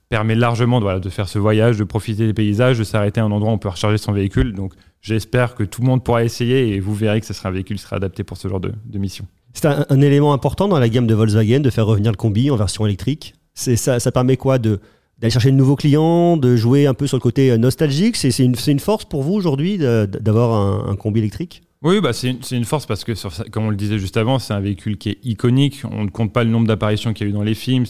permet 0.10 0.36
largement 0.36 0.82
de, 0.82 1.10
faire 1.10 1.30
ce 1.30 1.40
voyage, 1.40 1.78
de 1.78 1.84
profiter 1.84 2.28
des 2.28 2.34
paysages, 2.34 2.78
de 2.78 2.84
s'arrêter 2.84 3.22
à 3.22 3.24
un 3.24 3.32
endroit 3.32 3.52
où 3.52 3.56
on 3.56 3.58
peut 3.58 3.70
recharger 3.70 3.98
son 3.98 4.12
véhicule. 4.12 4.54
Donc, 4.54 4.74
j'espère 5.02 5.56
que 5.56 5.64
tout 5.64 5.82
le 5.82 5.88
monde 5.88 6.04
pourra 6.04 6.24
essayer 6.24 6.76
et 6.76 6.80
vous 6.80 6.94
verrez 6.94 7.22
que 7.22 7.26
ce 7.26 7.34
sera 7.34 7.50
un 7.50 7.52
véhicule 7.52 7.78
qui 7.78 7.84
sera 7.84 7.96
adapté 7.96 8.24
pour 8.24 8.36
ce 8.38 8.48
genre 8.48 8.60
de 8.60 8.74
mission. 9.00 9.26
C'est 9.54 9.68
un, 9.68 10.02
élément 10.02 10.34
important 10.34 10.68
dans 10.68 10.80
la 10.80 10.90
gamme 10.90 11.08
de 11.08 11.14
Volkswagen 11.14 11.60
de 11.60 11.70
faire 11.70 11.86
revenir 11.86 12.12
le 12.12 12.18
combi 12.18 12.50
en 12.50 12.56
version 12.56 12.86
électrique. 12.86 13.36
Ça, 13.54 14.12
permet 14.12 14.38
quoi 14.38 14.58
de 14.58 14.80
d'aller 15.20 15.32
chercher 15.32 15.52
de 15.52 15.56
nouveaux 15.56 15.76
clients, 15.76 16.38
de 16.38 16.56
jouer 16.56 16.88
un 16.88 16.96
peu 16.96 17.06
sur 17.06 17.18
le 17.18 17.22
côté 17.22 17.52
euh, 17.52 17.58
nostalgique? 17.58 18.18
C'est 18.18 18.38
une, 18.40 18.80
force 18.80 19.06
pour 19.06 19.22
vous 19.22 19.34
aujourd'hui 19.34 19.78
d'avoir 19.78 20.90
un, 20.90 20.96
combi 20.96 21.20
électrique? 21.20 21.62
Oui, 21.84 22.00
bah 22.02 22.14
c'est 22.14 22.30
une, 22.52 22.64
force 22.64 22.86
parce 22.86 23.04
que, 23.04 23.12
comme 23.50 23.66
on 23.66 23.70
le 23.70 23.76
disait 23.76 24.00
juste 24.00 24.16
avant, 24.16 24.40
c'est 24.40 24.54
un 24.54 24.60
véhicule 24.62 24.98
qui 24.98 25.10
est 25.10 25.18
iconique. 25.24 25.84
On 25.92 26.06
ne 26.06 26.10
compte 26.10 26.32
pas 26.32 26.46
le 26.46 26.50
nombre 26.50 26.66
d'apparitions 26.66 27.14
qu'il 27.14 27.28
y 27.28 27.30
a 27.30 27.32
eu 27.32 27.34
dans 27.34 27.44
les 27.44 27.56
films. 27.56 27.84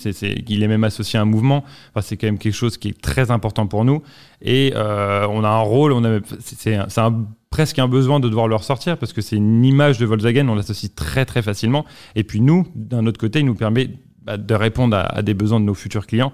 Il 0.48 0.64
est 0.64 0.68
même 0.68 0.84
associé 0.84 1.18
à 1.20 1.22
un 1.22 1.26
mouvement. 1.26 1.64
C'est 2.02 2.18
quand 2.18 2.26
même 2.26 2.40
quelque 2.40 2.56
chose 2.56 2.78
qui 2.78 2.90
est 2.90 3.00
très 3.00 3.30
important 3.30 3.68
pour 3.68 3.86
nous. 3.86 4.02
Et 4.42 4.74
euh, 4.76 5.28
on 5.30 5.44
a 5.44 5.50
un 5.50 5.62
rôle, 5.62 6.22
c'est 6.40 6.76
un- 6.76 7.26
presque 7.54 7.78
un 7.78 7.88
besoin 7.88 8.20
de 8.20 8.28
devoir 8.30 8.48
le 8.48 8.56
ressortir 8.56 8.98
parce 8.98 9.14
que 9.14 9.22
c'est 9.22 9.36
une 9.36 9.64
image 9.64 10.00
de 10.00 10.08
Volkswagen. 10.08 10.48
On 10.50 10.56
l'associe 10.56 10.92
très 10.96 11.24
très 11.24 11.44
facilement. 11.44 11.86
Et 12.16 12.24
puis 12.24 12.42
nous, 12.42 12.66
d'un 12.74 13.06
autre 13.06 13.20
côté, 13.20 13.42
il 13.42 13.46
nous 13.46 13.54
permet 13.54 13.92
bah, 14.24 14.38
de 14.38 14.56
répondre 14.56 14.96
à, 14.98 15.02
à 15.02 15.22
des 15.22 15.36
besoins 15.36 15.60
de 15.60 15.66
nos 15.66 15.76
futurs 15.76 16.08
clients 16.08 16.34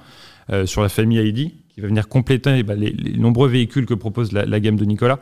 euh, 0.49 0.65
sur 0.65 0.81
la 0.81 0.87
famille 0.87 1.19
ID 1.19 1.51
qui 1.67 1.81
va 1.81 1.87
venir 1.87 2.07
compléter 2.07 2.63
bah, 2.63 2.75
les, 2.75 2.91
les 2.91 3.17
nombreux 3.17 3.49
véhicules 3.49 3.85
que 3.85 3.93
propose 3.95 4.31
la, 4.31 4.45
la 4.45 4.59
gamme 4.61 4.77
de 4.77 4.85
Nicolas. 4.85 5.19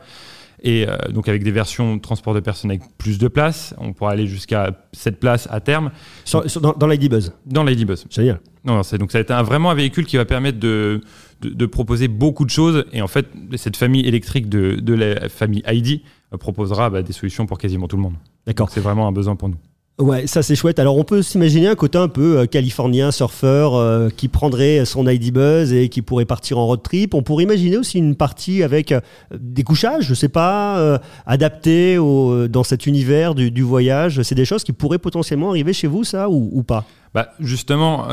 Et 0.62 0.86
euh, 0.88 0.96
donc 1.12 1.28
avec 1.28 1.42
des 1.42 1.50
versions 1.52 1.98
transport 1.98 2.32
de 2.34 2.40
personnes 2.40 2.70
avec 2.70 2.82
plus 2.96 3.18
de 3.18 3.26
place, 3.28 3.74
on 3.78 3.92
pourra 3.92 4.12
aller 4.12 4.26
jusqu'à 4.28 4.70
7 4.92 5.18
places 5.18 5.48
à 5.50 5.58
terme 5.60 5.90
Sur- 6.24 6.48
sur- 6.48 6.60
dans 6.60 6.72
dans 6.74 6.86
l'ID 6.86 7.08
Buzz. 7.10 7.32
dans 7.46 7.64
l'ID 7.64 7.84
Buzz. 7.86 8.06
Génial. 8.10 8.38
Non, 8.64 8.74
non, 8.74 8.82
donc 8.98 9.10
ça 9.12 9.18
a 9.18 9.20
été 9.20 9.32
un, 9.32 9.42
vraiment 9.42 9.70
un 9.70 9.74
véhicule 9.74 10.04
qui 10.04 10.16
va 10.16 10.24
permettre 10.24 10.58
de, 10.60 11.00
de, 11.40 11.50
de 11.50 11.66
proposer 11.66 12.08
beaucoup 12.08 12.44
de 12.44 12.50
choses. 12.50 12.84
Et 12.92 13.02
en 13.02 13.08
fait, 13.08 13.26
cette 13.56 13.76
famille 13.76 14.06
électrique 14.06 14.48
de, 14.48 14.76
de 14.80 14.94
la 14.94 15.28
famille 15.28 15.62
ID 15.66 16.00
euh, 16.32 16.36
proposera 16.36 16.90
bah, 16.90 17.02
des 17.02 17.12
solutions 17.12 17.46
pour 17.46 17.58
quasiment 17.58 17.88
tout 17.88 17.96
le 17.96 18.02
monde. 18.02 18.14
D'accord. 18.46 18.70
C'est 18.70 18.80
vraiment 18.80 19.06
un 19.06 19.12
besoin 19.12 19.36
pour 19.36 19.48
nous. 19.48 19.56
Ouais, 20.00 20.28
ça 20.28 20.44
c'est 20.44 20.54
chouette. 20.54 20.78
Alors 20.78 20.96
on 20.96 21.02
peut 21.02 21.22
s'imaginer 21.22 21.66
un 21.66 21.74
côté 21.74 21.98
un 21.98 22.06
peu 22.06 22.38
euh, 22.38 22.46
californien, 22.46 23.10
surfeur, 23.10 23.74
euh, 23.74 24.10
qui 24.10 24.28
prendrait 24.28 24.84
son 24.84 25.08
ID 25.08 25.32
Buzz 25.32 25.72
et 25.72 25.88
qui 25.88 26.02
pourrait 26.02 26.24
partir 26.24 26.58
en 26.58 26.66
road 26.66 26.84
trip. 26.84 27.14
On 27.14 27.24
pourrait 27.24 27.42
imaginer 27.42 27.76
aussi 27.76 27.98
une 27.98 28.14
partie 28.14 28.62
avec 28.62 28.92
euh, 28.92 29.00
des 29.36 29.64
couchages, 29.64 30.06
je 30.06 30.14
sais 30.14 30.28
pas, 30.28 31.00
adaptés 31.26 31.98
au, 31.98 32.46
dans 32.46 32.62
cet 32.62 32.86
univers 32.86 33.34
du, 33.34 33.50
du 33.50 33.62
voyage. 33.62 34.22
C'est 34.22 34.36
des 34.36 34.44
choses 34.44 34.62
qui 34.62 34.72
pourraient 34.72 34.98
potentiellement 35.00 35.50
arriver 35.50 35.72
chez 35.72 35.88
vous, 35.88 36.04
ça, 36.04 36.30
ou, 36.30 36.48
ou 36.52 36.62
pas? 36.62 36.84
Bah, 37.12 37.30
justement, 37.40 38.06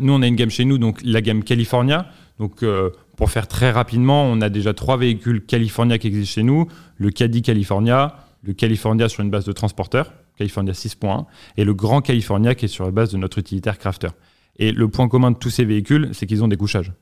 nous, 0.00 0.12
on 0.12 0.22
a 0.22 0.26
une 0.26 0.36
gamme 0.36 0.50
chez 0.50 0.64
nous, 0.64 0.78
donc 0.78 1.00
la 1.04 1.20
gamme 1.20 1.44
California. 1.44 2.06
Donc, 2.38 2.62
euh, 2.62 2.90
pour 3.16 3.30
faire 3.30 3.46
très 3.46 3.70
rapidement, 3.70 4.24
on 4.24 4.40
a 4.40 4.48
déjà 4.48 4.74
trois 4.74 4.96
véhicules 4.96 5.44
California 5.44 5.98
qui 5.98 6.08
existent 6.08 6.34
chez 6.34 6.42
nous 6.42 6.66
le 6.96 7.10
Caddy 7.10 7.42
California, 7.42 8.16
le 8.42 8.52
California 8.52 9.08
sur 9.08 9.22
une 9.22 9.30
base 9.30 9.44
de 9.44 9.52
transporteur, 9.52 10.12
California 10.36 10.72
6.1, 10.72 11.26
et 11.56 11.64
le 11.64 11.74
Grand 11.74 12.00
California 12.00 12.54
qui 12.54 12.64
est 12.64 12.68
sur 12.68 12.84
la 12.84 12.90
base 12.90 13.12
de 13.12 13.18
notre 13.18 13.38
utilitaire 13.38 13.78
Crafter. 13.78 14.08
Et 14.56 14.72
le 14.72 14.88
point 14.88 15.08
commun 15.08 15.30
de 15.30 15.36
tous 15.36 15.50
ces 15.50 15.64
véhicules, 15.64 16.10
c'est 16.12 16.26
qu'ils 16.26 16.42
ont 16.44 16.48
des 16.48 16.56
couchages. 16.56 16.92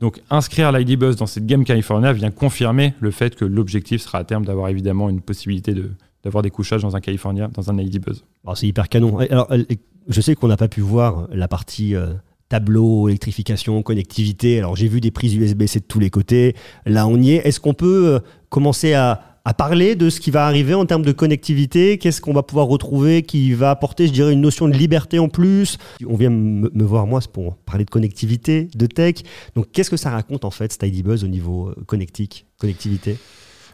Donc 0.00 0.20
inscrire 0.30 0.70
l'ID 0.70 0.98
Bus 0.98 1.16
dans 1.16 1.26
cette 1.26 1.46
gamme 1.46 1.64
California 1.64 2.12
vient 2.12 2.30
confirmer 2.30 2.94
le 3.00 3.10
fait 3.10 3.34
que 3.34 3.44
l'objectif 3.44 4.02
sera 4.02 4.18
à 4.18 4.24
terme 4.24 4.44
d'avoir 4.44 4.68
évidemment 4.68 5.08
une 5.08 5.20
possibilité 5.20 5.74
de, 5.74 5.90
d'avoir 6.22 6.42
des 6.42 6.50
couchages 6.50 6.82
dans 6.82 6.94
un 6.94 7.00
California, 7.00 7.48
dans 7.48 7.70
un 7.70 7.78
ID 7.78 8.00
Buzz. 8.00 8.24
Alors, 8.44 8.56
c'est 8.56 8.66
hyper 8.66 8.88
canon. 8.88 9.18
Alors, 9.18 9.50
euh, 9.50 9.64
je 10.08 10.20
sais 10.20 10.34
qu'on 10.34 10.48
n'a 10.48 10.56
pas 10.56 10.68
pu 10.68 10.80
voir 10.80 11.28
la 11.32 11.48
partie 11.48 11.94
euh, 11.96 12.14
tableau, 12.48 13.08
électrification, 13.08 13.82
connectivité. 13.82 14.58
Alors, 14.58 14.76
j'ai 14.76 14.88
vu 14.88 15.00
des 15.00 15.10
prises 15.10 15.34
USB-C 15.34 15.80
de 15.80 15.84
tous 15.84 16.00
les 16.00 16.10
côtés. 16.10 16.54
Là, 16.86 17.06
on 17.06 17.20
y 17.20 17.32
est. 17.32 17.46
Est-ce 17.46 17.60
qu'on 17.60 17.74
peut 17.74 18.06
euh, 18.06 18.18
commencer 18.48 18.94
à, 18.94 19.24
parler 19.56 19.96
de 19.96 20.10
ce 20.10 20.20
qui 20.20 20.30
va 20.30 20.46
arriver 20.46 20.74
en 20.74 20.84
termes 20.84 21.04
de 21.04 21.12
connectivité? 21.12 21.96
Qu'est-ce 21.96 22.20
qu'on 22.20 22.34
va 22.34 22.42
pouvoir 22.42 22.66
retrouver 22.66 23.22
qui 23.22 23.54
va 23.54 23.70
apporter, 23.70 24.06
je 24.06 24.12
dirais, 24.12 24.34
une 24.34 24.42
notion 24.42 24.68
de 24.68 24.74
liberté 24.74 25.18
en 25.18 25.30
plus? 25.30 25.78
On 26.06 26.16
vient 26.16 26.28
me, 26.28 26.84
voir, 26.84 27.06
moi, 27.06 27.20
pour 27.32 27.56
parler 27.56 27.86
de 27.86 27.90
connectivité, 27.90 28.68
de 28.74 28.86
tech. 28.86 29.16
Donc, 29.54 29.70
qu'est-ce 29.72 29.88
que 29.88 29.96
ça 29.96 30.10
raconte, 30.10 30.44
en 30.44 30.50
fait, 30.50 30.72
cet 30.72 30.82
ID 30.82 31.02
Buzz 31.02 31.24
au 31.24 31.28
niveau 31.28 31.68
euh, 31.68 31.74
connectique, 31.86 32.46
connectivité? 32.58 33.16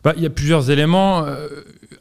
Bah, 0.05 0.13
y 0.19 0.27
a 0.27 0.31
plusieurs 0.31 0.71
éléments. 0.71 1.25
Euh, 1.25 1.49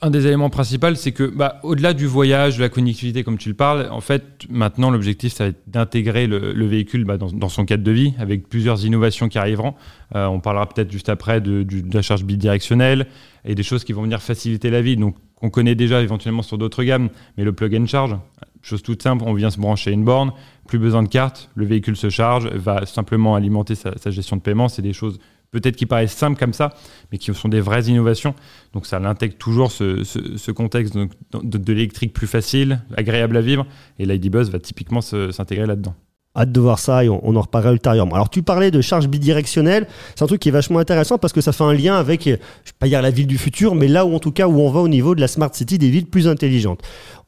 un 0.02 0.10
des 0.10 0.28
éléments 0.28 0.50
principaux, 0.50 0.94
c'est 0.96 1.14
que 1.14 1.24
bah, 1.24 1.60
au-delà 1.64 1.94
du 1.94 2.06
voyage, 2.06 2.58
de 2.58 2.62
la 2.62 2.68
connectivité, 2.68 3.24
comme 3.24 3.38
tu 3.38 3.48
le 3.48 3.56
parles, 3.56 3.88
en 3.90 4.02
fait, 4.02 4.24
maintenant, 4.50 4.92
l'objectif, 4.92 5.32
ça 5.32 5.46
va 5.46 5.50
être 5.52 5.62
d'intégrer 5.68 6.28
le, 6.28 6.52
le 6.52 6.66
véhicule 6.66 7.06
bah, 7.06 7.18
dans, 7.18 7.48
son 7.50 7.64
cadre 7.64 7.84
de 7.84 7.92
vie, 7.92 8.14
avec 8.20 8.50
plusieurs 8.50 8.86
innovations 8.86 9.30
qui 9.30 9.38
arriveront. 9.38 9.76
Euh, 10.16 10.26
on 10.26 10.42
parlera 10.42 10.68
peut-être 10.68 10.92
juste 10.92 11.08
après 11.08 11.40
de, 11.40 11.66
la 11.94 12.02
charge 12.02 12.26
bidirectionnelle 12.26 13.08
et 13.46 13.56
des 13.56 13.64
choses 13.64 13.86
qui 13.86 13.94
vont 13.94 14.02
venir 14.02 14.22
faciliter 14.22 14.70
la 14.70 14.82
vie. 14.82 14.98
Donc, 14.98 15.16
qu'on 15.36 15.50
connaît 15.50 15.76
déjà 15.76 16.02
éventuellement 16.02 16.42
sur 16.42 16.58
d'autres 16.58 16.84
gammes, 16.84 17.10
mais 17.38 17.46
le 17.46 17.54
plug 17.54 17.74
and 17.74 17.88
charge, 17.88 18.18
chose 18.62 18.84
toute 18.84 19.02
simple, 19.02 19.24
on 19.26 19.34
vient 19.34 19.50
se 19.50 19.60
brancher 19.60 19.92
une 19.92 20.04
borne, 20.04 20.34
plus 20.68 20.80
besoin 20.80 21.04
de 21.04 21.10
carte, 21.10 21.50
le 21.56 21.66
véhicule 21.66 21.96
se 21.96 22.10
charge, 22.10 22.48
va 22.48 22.86
simplement 22.86 23.36
alimenter 23.36 23.76
sa 23.76 24.12
gestion 24.12 24.36
de 24.36 24.42
paiement. 24.42 24.68
C'est 24.68 24.82
des 24.82 24.94
choses 24.94 25.20
peut-être 25.54 25.76
qui 25.76 25.86
paraissent 25.86 26.16
simples 26.16 26.38
comme 26.38 26.52
ça, 26.52 26.74
mais 27.12 27.18
qui 27.18 27.34
sont 27.34 27.48
des 27.48 27.62
vraies 27.62 27.84
innovations. 27.84 28.36
Donc 28.74 28.86
ça 28.86 29.00
l'intègre 29.00 29.36
toujours 29.38 29.72
ce, 29.72 30.52
contexte 30.52 30.98
de, 30.98 31.74
l'électrique 31.74 32.12
plus 32.12 32.28
facile, 32.28 32.82
agréable 32.98 33.38
à 33.38 33.42
vivre, 33.42 33.66
et 34.00 34.06
l'ID 34.06 34.30
Buzz 34.30 34.50
va 34.50 34.60
typiquement 34.60 35.02
s'intégrer 35.02 35.68
là-dedans. 35.68 35.94
Hâte 36.36 36.52
de 36.52 36.60
voir 36.60 36.80
ça 36.80 37.06
et 37.06 37.10
on, 37.10 37.36
en 37.36 37.42
reparlera 37.42 37.74
ultérieurement. 37.74 38.16
Alors 38.16 38.32
tu 38.32 38.42
parlais 38.42 38.72
de 38.72 38.82
charge 38.82 39.08
bidirectionnelle, 39.08 39.88
c'est 40.16 40.24
un 40.24 40.28
truc 40.28 40.42
qui 40.42 40.50
est 40.50 40.52
vachement 40.52 40.80
intéressant 40.80 41.20
parce 41.20 41.32
que 41.32 41.42
ça 41.42 41.52
fait 41.52 41.64
un 41.64 41.74
lien 41.74 41.96
avec, 41.96 42.24
je 42.24 42.32
ne 42.32 42.36
vais 42.36 42.42
pas 42.80 42.88
dire 42.88 43.04
la 43.04 43.12
ville 43.12 43.28
du 43.28 43.38
futur, 43.38 43.76
mais 43.76 43.88
là 43.88 44.04
où 44.04 44.16
en 44.16 44.20
tout 44.20 44.32
cas 44.32 44.48
où 44.48 44.60
on 44.60 44.72
va 44.72 44.80
au 44.80 44.88
niveau 44.88 45.14
de 45.14 45.22
la 45.22 45.28
smart 45.28 45.54
city 45.54 45.78
des 45.78 45.92
villes 45.92 46.08
plus 46.08 46.28
intelligentes. 46.28 46.82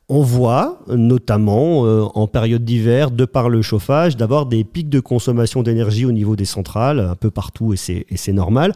On 0.08 0.22
voit 0.22 0.84
notamment 0.88 1.88
euh, 1.88 2.04
en 2.14 2.28
période 2.28 2.64
d'hiver, 2.64 3.10
de 3.10 3.26
par 3.26 3.50
le 3.50 3.64
chauffage, 3.64 4.16
d'avoir 4.16 4.46
des 4.46 4.64
pics 4.64 4.90
de 4.90 5.00
consommation 5.00 5.64
d'énergie 5.64 6.06
au 6.06 6.12
niveau 6.12 6.36
des 6.36 6.46
centrales, 6.46 7.00
un 7.00 7.16
peu 7.16 7.32
partout 7.32 7.74
et 7.74 7.78
c'est 7.78 8.32
normal. 8.32 8.74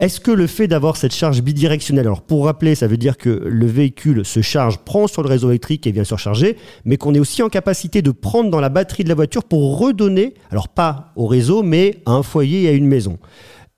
Est-ce 0.00 0.18
que 0.18 0.32
le 0.32 0.48
fait 0.48 0.66
d'avoir 0.66 0.96
cette 0.96 1.14
charge 1.14 1.40
bidirectionnelle, 1.40 2.06
alors 2.06 2.22
pour 2.22 2.46
rappeler, 2.46 2.74
ça 2.74 2.88
veut 2.88 2.96
dire 2.96 3.16
que 3.16 3.30
le 3.30 3.66
véhicule 3.66 4.24
se 4.24 4.42
charge, 4.42 4.78
prend 4.78 5.06
sur 5.06 5.22
le 5.22 5.28
réseau 5.28 5.50
électrique 5.50 5.86
et 5.86 5.92
vient 5.92 6.02
se 6.02 6.14
recharger, 6.14 6.56
mais 6.84 6.96
qu'on 6.96 7.14
est 7.14 7.20
aussi 7.20 7.44
en 7.44 7.48
capacité 7.48 8.02
de 8.02 8.10
prendre 8.10 8.50
dans 8.50 8.60
la 8.60 8.68
batterie 8.68 9.04
de 9.04 9.08
la 9.08 9.14
voiture 9.14 9.44
pour 9.44 9.78
redonner, 9.78 10.34
alors 10.50 10.68
pas 10.68 11.12
au 11.14 11.28
réseau, 11.28 11.62
mais 11.62 12.02
à 12.06 12.12
un 12.12 12.24
foyer 12.24 12.64
et 12.64 12.68
à 12.68 12.72
une 12.72 12.88
maison? 12.88 13.18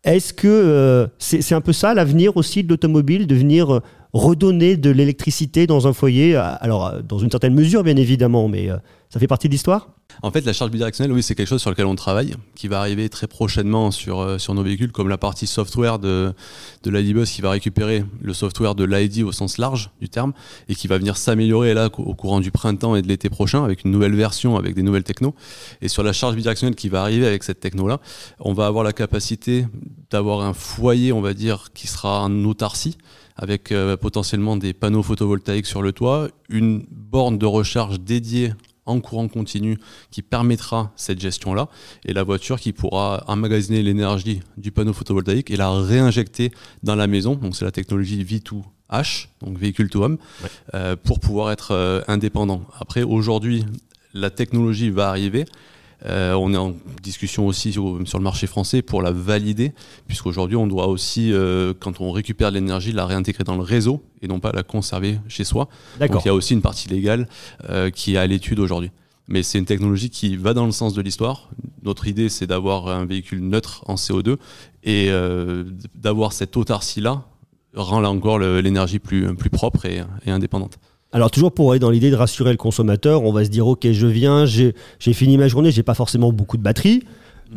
Est-ce 0.04 0.34
que 0.34 0.48
euh, 0.48 1.06
c'est 1.18 1.54
un 1.54 1.62
peu 1.62 1.72
ça 1.72 1.94
l'avenir 1.94 2.36
aussi 2.36 2.62
de 2.62 2.68
l'automobile, 2.68 3.26
de 3.26 3.34
venir 3.34 3.74
euh, 3.74 3.80
redonner 4.14 4.76
de 4.76 4.90
l'électricité 4.90 5.66
dans 5.66 5.88
un 5.88 5.92
foyer 5.92 6.36
euh, 6.36 6.42
Alors, 6.60 6.86
euh, 6.86 7.00
dans 7.02 7.18
une 7.18 7.30
certaine 7.30 7.52
mesure, 7.52 7.82
bien 7.82 7.96
évidemment, 7.96 8.48
mais 8.48 8.70
euh, 8.70 8.76
ça 9.10 9.18
fait 9.18 9.26
partie 9.26 9.48
de 9.48 9.52
l'histoire 9.52 9.88
En 10.22 10.30
fait, 10.30 10.46
la 10.46 10.52
charge 10.52 10.70
bidirectionnelle, 10.70 11.12
oui, 11.12 11.22
c'est 11.22 11.34
quelque 11.34 11.48
chose 11.48 11.60
sur 11.60 11.70
lequel 11.70 11.86
on 11.86 11.96
travaille, 11.96 12.34
qui 12.54 12.68
va 12.68 12.78
arriver 12.78 13.08
très 13.08 13.26
prochainement 13.26 13.90
sur, 13.90 14.40
sur 14.40 14.54
nos 14.54 14.62
véhicules, 14.62 14.92
comme 14.92 15.08
la 15.08 15.18
partie 15.18 15.48
software 15.48 15.98
de, 15.98 16.32
de 16.84 16.90
l'ID-Bus 16.90 17.28
qui 17.28 17.42
va 17.42 17.50
récupérer 17.50 18.04
le 18.22 18.32
software 18.34 18.76
de 18.76 18.84
l'ID 18.84 19.24
au 19.24 19.32
sens 19.32 19.58
large 19.58 19.90
du 20.00 20.08
terme, 20.08 20.32
et 20.68 20.76
qui 20.76 20.86
va 20.86 20.98
venir 20.98 21.16
s'améliorer 21.16 21.74
là 21.74 21.90
au 21.98 22.14
courant 22.14 22.40
du 22.40 22.52
printemps 22.52 22.94
et 22.94 23.02
de 23.02 23.08
l'été 23.08 23.30
prochain 23.30 23.64
avec 23.64 23.84
une 23.84 23.90
nouvelle 23.90 24.14
version, 24.14 24.56
avec 24.56 24.76
des 24.76 24.82
nouvelles 24.82 25.04
technos. 25.04 25.34
Et 25.82 25.88
sur 25.88 26.04
la 26.04 26.12
charge 26.12 26.36
bidirectionnelle 26.36 26.76
qui 26.76 26.88
va 26.88 27.02
arriver 27.02 27.26
avec 27.26 27.42
cette 27.42 27.58
techno-là, 27.58 28.00
on 28.38 28.52
va 28.52 28.66
avoir 28.66 28.84
la 28.84 28.92
capacité 28.92 29.66
d'avoir 30.10 30.42
un 30.42 30.54
foyer, 30.54 31.12
on 31.12 31.20
va 31.20 31.34
dire, 31.34 31.70
qui 31.74 31.88
sera 31.88 32.22
en 32.22 32.44
autarcie, 32.44 32.96
avec 33.36 33.72
euh, 33.72 33.96
potentiellement 33.96 34.56
des 34.56 34.72
panneaux 34.72 35.02
photovoltaïques 35.02 35.66
sur 35.66 35.82
le 35.82 35.92
toit, 35.92 36.28
une 36.48 36.84
borne 36.90 37.38
de 37.38 37.46
recharge 37.46 38.00
dédiée 38.00 38.52
en 38.86 39.00
courant 39.00 39.28
continu 39.28 39.78
qui 40.10 40.20
permettra 40.20 40.92
cette 40.94 41.18
gestion-là, 41.18 41.68
et 42.04 42.12
la 42.12 42.22
voiture 42.22 42.60
qui 42.60 42.72
pourra 42.72 43.24
emmagasiner 43.28 43.82
l'énergie 43.82 44.40
du 44.58 44.72
panneau 44.72 44.92
photovoltaïque 44.92 45.50
et 45.50 45.56
la 45.56 45.70
réinjecter 45.70 46.52
dans 46.82 46.94
la 46.94 47.06
maison. 47.06 47.34
Donc 47.34 47.56
c'est 47.56 47.64
la 47.64 47.70
technologie 47.72 48.22
V2H, 48.22 49.28
donc 49.40 49.56
véhicule 49.58 49.88
to 49.88 50.04
home, 50.04 50.18
Ouais. 50.42 50.48
euh, 50.74 50.96
pour 51.02 51.18
pouvoir 51.18 51.50
être 51.50 51.70
euh, 51.72 52.02
indépendant. 52.08 52.62
Après, 52.78 53.02
aujourd'hui, 53.02 53.64
la 54.12 54.30
technologie 54.30 54.90
va 54.90 55.08
arriver. 55.08 55.46
Euh, 56.06 56.34
on 56.34 56.52
est 56.52 56.56
en 56.56 56.74
discussion 57.02 57.46
aussi 57.46 57.72
sur, 57.72 57.98
sur 58.04 58.18
le 58.18 58.24
marché 58.24 58.46
français 58.46 58.82
pour 58.82 59.02
la 59.02 59.10
valider, 59.10 59.72
puisqu'aujourd'hui 60.06 60.56
on 60.56 60.66
doit 60.66 60.86
aussi, 60.86 61.32
euh, 61.32 61.72
quand 61.78 62.00
on 62.00 62.12
récupère 62.12 62.50
de 62.50 62.56
l'énergie, 62.56 62.92
la 62.92 63.06
réintégrer 63.06 63.44
dans 63.44 63.56
le 63.56 63.62
réseau 63.62 64.02
et 64.20 64.28
non 64.28 64.40
pas 64.40 64.52
la 64.52 64.62
conserver 64.62 65.18
chez 65.28 65.44
soi. 65.44 65.68
Donc 66.00 66.24
il 66.24 66.26
y 66.26 66.30
a 66.30 66.34
aussi 66.34 66.54
une 66.54 66.62
partie 66.62 66.88
légale 66.88 67.28
euh, 67.70 67.90
qui 67.90 68.14
est 68.14 68.18
à 68.18 68.26
l'étude 68.26 68.58
aujourd'hui. 68.58 68.90
Mais 69.26 69.42
c'est 69.42 69.58
une 69.58 69.64
technologie 69.64 70.10
qui 70.10 70.36
va 70.36 70.52
dans 70.52 70.66
le 70.66 70.72
sens 70.72 70.92
de 70.92 71.00
l'histoire. 71.00 71.48
Notre 71.82 72.06
idée, 72.08 72.28
c'est 72.28 72.46
d'avoir 72.46 72.88
un 72.88 73.06
véhicule 73.06 73.40
neutre 73.40 73.82
en 73.86 73.94
CO2 73.94 74.36
et 74.82 75.06
euh, 75.08 75.64
d'avoir 75.94 76.34
cette 76.34 76.56
autarcie-là 76.58 77.24
rend 77.74 78.00
là 78.00 78.10
encore 78.10 78.38
l'énergie 78.38 78.98
plus, 78.98 79.34
plus 79.34 79.50
propre 79.50 79.86
et, 79.86 80.02
et 80.26 80.30
indépendante. 80.30 80.78
Alors 81.14 81.30
toujours 81.30 81.52
pour 81.52 81.70
aller 81.70 81.78
dans 81.78 81.90
l'idée 81.90 82.10
de 82.10 82.16
rassurer 82.16 82.50
le 82.50 82.56
consommateur, 82.56 83.22
on 83.22 83.32
va 83.32 83.44
se 83.44 83.48
dire 83.48 83.68
ok 83.68 83.86
je 83.92 84.06
viens, 84.08 84.46
j'ai 84.46 84.74
fini 84.98 85.38
ma 85.38 85.46
journée, 85.46 85.70
j'ai 85.70 85.84
pas 85.84 85.94
forcément 85.94 86.32
beaucoup 86.32 86.56
de 86.56 86.62
batterie. 86.62 87.04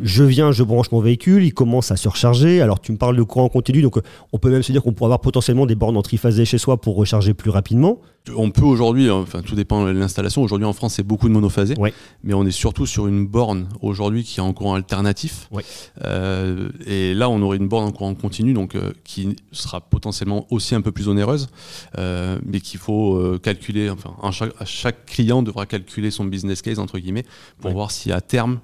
Je 0.00 0.22
viens, 0.22 0.52
je 0.52 0.62
branche 0.62 0.90
mon 0.92 1.00
véhicule, 1.00 1.42
il 1.42 1.52
commence 1.54 1.90
à 1.90 1.96
se 1.96 2.08
recharger. 2.08 2.60
Alors 2.60 2.80
tu 2.80 2.92
me 2.92 2.96
parles 2.98 3.16
de 3.16 3.22
courant 3.22 3.48
continu, 3.48 3.82
donc 3.82 3.96
euh, 3.96 4.02
on 4.32 4.38
peut 4.38 4.50
même 4.50 4.62
se 4.62 4.70
dire 4.72 4.82
qu'on 4.82 4.92
pourrait 4.92 5.06
avoir 5.08 5.20
potentiellement 5.20 5.66
des 5.66 5.74
bornes 5.74 5.96
en 5.96 6.02
triphasé 6.02 6.44
chez 6.44 6.58
soi 6.58 6.80
pour 6.80 6.94
recharger 6.96 7.34
plus 7.34 7.50
rapidement. 7.50 7.98
On 8.36 8.50
peut 8.50 8.62
aujourd'hui, 8.64 9.10
enfin 9.10 9.40
tout 9.40 9.54
dépend 9.54 9.84
de 9.86 9.90
l'installation, 9.90 10.42
aujourd'hui 10.42 10.66
en 10.66 10.72
France 10.74 10.94
c'est 10.94 11.02
beaucoup 11.02 11.28
de 11.28 11.32
monophasé, 11.32 11.74
Ouais. 11.78 11.94
mais 12.22 12.34
on 12.34 12.44
est 12.44 12.50
surtout 12.50 12.84
sur 12.84 13.06
une 13.06 13.26
borne 13.26 13.68
aujourd'hui 13.80 14.22
qui 14.22 14.38
est 14.38 14.42
en 14.42 14.52
courant 14.52 14.74
alternatif. 14.74 15.48
Ouais. 15.50 15.64
Euh, 16.04 16.68
et 16.86 17.14
là 17.14 17.30
on 17.30 17.40
aurait 17.42 17.56
une 17.56 17.68
borne 17.68 17.86
en 17.88 17.92
courant 17.92 18.14
continu, 18.14 18.52
donc 18.52 18.74
euh, 18.74 18.92
qui 19.04 19.36
sera 19.52 19.80
potentiellement 19.80 20.46
aussi 20.50 20.74
un 20.74 20.80
peu 20.82 20.92
plus 20.92 21.08
onéreuse, 21.08 21.48
euh, 21.98 22.38
mais 22.44 22.60
qu'il 22.60 22.78
faut 22.78 23.20
calculer, 23.42 23.90
enfin 23.90 24.14
un 24.22 24.30
chaque, 24.30 25.06
client 25.06 25.42
devra 25.42 25.66
calculer 25.66 26.10
son 26.10 26.24
business 26.24 26.62
case 26.62 26.78
entre 26.78 26.98
guillemets 26.98 27.24
pour 27.60 27.68
Ouais. 27.70 27.74
voir 27.74 27.90
si 27.90 28.12
à 28.12 28.20
terme, 28.20 28.60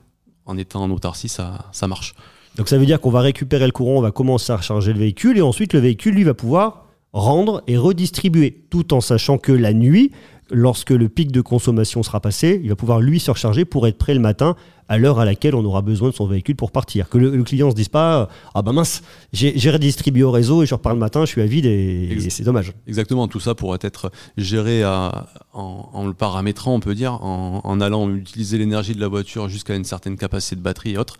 en 0.46 0.57
étant 0.57 0.83
en 0.83 0.90
autarcie, 0.90 1.28
ça, 1.28 1.70
marche. 1.88 2.14
Donc 2.57 2.68
ça 2.68 2.78
veut 2.78 2.87
dire 2.87 3.00
qu'on 3.00 3.11
va 3.11 3.20
récupérer 3.20 3.66
le 3.66 3.72
courant, 3.72 3.98
on 3.98 4.00
va 4.00 4.11
commencer 4.11 4.52
à 4.52 4.57
recharger 4.57 4.92
le 4.92 4.98
véhicule 4.98 5.38
et 5.38 5.42
ensuite 5.42 5.72
le 5.72 5.80
véhicule 5.80 6.14
lui 6.14 6.24
va 6.24 6.35
pouvoir 6.35 6.87
rendre 7.12 7.62
et 7.66 7.76
redistribuer, 7.76 8.64
tout 8.70 8.92
en 8.92 9.00
sachant 9.00 9.38
que 9.38 9.52
la 9.52 9.72
nuit, 9.72 10.11
lorsque 10.50 10.90
le 10.90 11.09
pic 11.09 11.33
de 11.33 11.40
consommation 11.40 12.02
sera 12.02 12.20
passé, 12.20 12.61
il 12.62 12.68
va 12.68 12.76
pouvoir 12.76 13.00
lui 13.00 13.20
se 13.20 13.30
recharger 13.30 13.64
pour 13.64 13.87
être 13.87 13.98
prêt 13.98 14.14
le 14.14 14.20
matin 14.20 14.57
à 14.87 14.98
l'heure 14.98 15.18
à 15.18 15.24
laquelle 15.24 15.54
on 15.54 15.64
aura 15.64 15.80
besoin 15.80 16.11
de 16.11 16.14
son 16.14 16.26
véhicule 16.26 16.57
pour 16.57 16.70
partir. 16.70 17.09
Que 17.09 17.16
le, 17.16 17.35
le 17.35 17.42
client 17.42 17.70
se 17.70 17.74
dise 17.74 17.88
pas 17.88 18.28
ah 18.54 18.61
bah 18.61 18.72
mince, 18.72 19.02
j'ai 19.33 19.70
redistribué 19.70 20.22
au 20.22 20.30
réseau 20.30 20.62
et 20.62 20.66
je 20.66 20.74
repars 20.74 20.92
le 20.92 20.98
matin, 20.98 21.20
je 21.22 21.30
suis 21.30 21.40
à 21.40 21.46
vide 21.46 21.64
et, 21.64 22.18
c'est 22.28 22.42
dommage. 22.42 22.74
Exactement, 22.87 23.26
tout 23.26 23.40
ça 23.40 23.54
pourrait 23.54 23.78
être 23.80 24.12
géré 24.37 24.83
à- 24.83 25.26
en, 25.54 25.88
en 25.94 26.07
le 26.07 26.12
paramétrant, 26.12 26.74
on 26.74 26.80
peut 26.80 26.94
dire, 26.94 27.14
en, 27.24 27.62
en 27.64 27.80
allant 27.80 28.11
utiliser 28.11 28.59
l'énergie 28.59 28.94
de 28.94 29.00
la 29.00 29.09
voiture 29.09 29.48
jusqu'à 29.48 29.74
une 29.74 29.85
certaine 29.85 30.16
capacité 30.18 30.57
de 30.57 30.61
batterie 30.61 30.92
et 30.92 30.98
autres. 30.98 31.16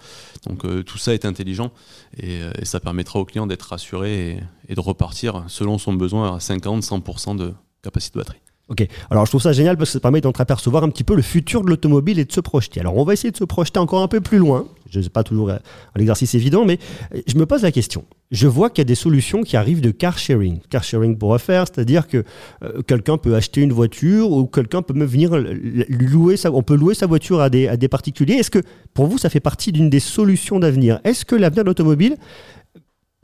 Donc 0.46 0.66
euh, 0.66 0.82
tout 0.82 0.98
ça 0.98 1.14
est 1.14 1.24
intelligent 1.24 1.70
et, 2.18 2.42
euh, 2.42 2.50
et 2.60 2.66
ça 2.66 2.80
permettra 2.80 3.18
au 3.18 3.24
client 3.24 3.46
d'être 3.46 3.62
rassuré 3.62 4.32
et, 4.32 4.38
et 4.68 4.74
de 4.74 4.80
repartir 4.80 5.44
selon 5.48 5.78
son 5.78 5.94
besoin 5.94 6.34
à 6.34 6.38
50-100% 6.38 7.37
de 7.37 7.54
capacité 7.82 8.18
de 8.18 8.24
batterie. 8.24 8.40
Ok, 8.68 8.87
alors 9.11 9.27
je 9.27 9.31
trouve 9.31 9.42
ça 9.42 9.53
génial 9.53 9.77
parce 9.77 9.90
que 9.90 9.92
ça 9.92 10.00
permet 10.00 10.22
d'entreapercevoir 10.22 10.85
un 10.85 10.88
petit 10.88 11.05
peu 11.05 11.14
le 11.14 11.20
futur 11.20 11.62
de 11.62 11.68
l'automobile 11.68 12.18
et 12.18 12.24
de 12.24 12.33
se 12.33 12.40
projeter. 12.40 12.81
Alors 12.81 12.96
on 12.96 13.05
va 13.05 13.12
essayer 13.12 13.31
de 13.31 13.37
se 13.37 13.44
projeter 13.44 13.79
encore 13.79 14.03
un 14.03 14.09
peu 14.09 14.22
plus 14.22 14.38
loin. 14.38 14.66
Je 14.88 15.03
sais 15.03 15.11
pas 15.11 15.22
toujours 15.22 15.50
euh, 15.50 15.57
un 15.94 16.00
exercice 16.00 16.35
évident, 16.35 16.64
mais 16.64 16.79
euh, 17.14 17.20
je 17.27 17.37
me 17.37 17.44
pose 17.44 17.62
la 17.62 17.72
question. 17.72 18.05
Je 18.31 18.46
vois 18.46 18.70
qu'il 18.70 18.79
y 18.79 18.83
a 18.83 18.87
des 18.87 18.94
solutions 18.94 19.42
qui 19.42 19.59
arrivent 19.59 19.83
de 19.83 19.90
car 19.90 20.16
sharing. 20.16 20.61
Car 20.70 20.83
sharing 20.83 21.18
pour 21.18 21.31
refaire, 21.31 21.66
c'est-à-dire 21.66 22.09
que 22.09 22.24
euh, 22.62 22.81
quelqu'un 22.81 23.18
peut 23.18 23.35
acheter 23.35 23.61
une 23.61 23.72
voiture 23.72 24.31
ou 24.31 24.46
quelqu'un 24.46 24.81
peut 24.81 24.94
même 24.94 25.09
venir 25.09 25.33
louer 25.37 26.38
sa, 26.38 26.50
on 26.50 26.62
peut 26.62 26.77
louer 26.77 26.94
sa 26.94 27.07
voiture 27.07 27.42
à 27.42 27.50
des, 27.50 27.88
particuliers. 27.88 28.35
Est-ce 28.35 28.50
que 28.50 28.62
pour 28.94 29.09
vous 29.09 29.18
ça 29.18 29.29
fait 29.29 29.40
partie 29.40 29.72
d'une 29.72 29.90
des 29.90 30.00
solutions 30.00 30.59
d'avenir? 30.59 31.00
Est-ce 31.05 31.27
que 31.27 31.37
l'avenir 31.37 31.64
de 31.64 31.68
l'automobile 31.68 32.16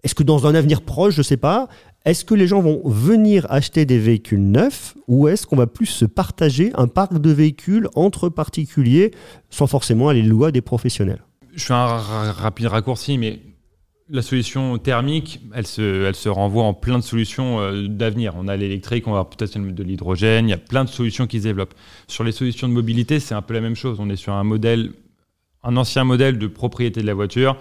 est-ce 0.02 0.14
que 0.14 0.22
dans 0.22 0.46
un 0.46 0.54
avenir 0.54 0.80
proche, 0.80 1.14
je 1.14 1.20
sais 1.20 1.36
pas, 1.36 1.68
Est-ce 2.06 2.24
que 2.24 2.34
les 2.34 2.46
gens 2.46 2.62
vont 2.62 2.80
venir 2.86 3.46
acheter 3.50 3.84
des 3.84 3.98
véhicules 3.98 4.40
neufs 4.40 4.94
ou 5.06 5.28
est-ce 5.28 5.46
qu'on 5.46 5.56
va 5.56 5.66
plus 5.66 5.86
se 5.86 6.06
partager 6.06 6.72
un 6.74 6.88
parc 6.88 7.20
de 7.20 7.30
véhicules 7.30 7.88
entre 7.94 8.30
particuliers 8.30 9.10
sans 9.50 9.66
forcément 9.66 10.08
aller 10.08 10.26
à 10.44 10.50
des 10.50 10.62
professionnels? 10.62 11.22
Je 11.54 11.64
fais 11.64 11.74
un 11.74 11.86
ra- 11.86 12.32
rapide 12.32 12.66
raccourci, 12.66 13.18
mais 13.18 13.40
la 14.08 14.22
solution 14.22 14.78
thermique, 14.78 15.40
elle 15.54 15.66
se, 15.66 16.06
elle 16.06 16.14
se 16.14 16.28
renvoie 16.30 16.64
en 16.64 16.72
plein 16.72 16.98
de 16.98 17.04
solutions 17.04 17.60
euh, 17.60 17.86
d'avenir. 17.86 18.32
On 18.36 18.48
a 18.48 18.56
l'électrique, 18.56 19.06
on 19.06 19.12
va 19.12 19.24
peut-être 19.24 19.58
de 19.58 19.82
l'hydrogène, 19.82 20.48
il 20.48 20.50
y 20.50 20.54
a 20.54 20.58
plein 20.58 20.84
de 20.84 20.88
solutions 20.88 21.26
qui 21.26 21.38
se 21.38 21.44
développent. 21.44 21.74
Sur 22.08 22.24
les 22.24 22.32
solutions 22.32 22.66
de 22.66 22.72
mobilité, 22.72 23.20
c'est 23.20 23.34
un 23.34 23.42
peu 23.42 23.52
la 23.52 23.60
même 23.60 23.76
chose. 23.76 23.98
On 24.00 24.08
est 24.08 24.16
sur 24.16 24.32
un 24.32 24.42
modèle, 24.42 24.92
un 25.62 25.76
ancien 25.76 26.04
modèle 26.04 26.38
de 26.38 26.46
propriété 26.46 27.02
de 27.02 27.06
la 27.06 27.14
voiture 27.14 27.58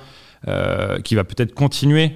euh, 0.48 1.02
qui 1.02 1.16
va 1.16 1.26
peut-être 1.26 1.54
continuer 1.54 2.14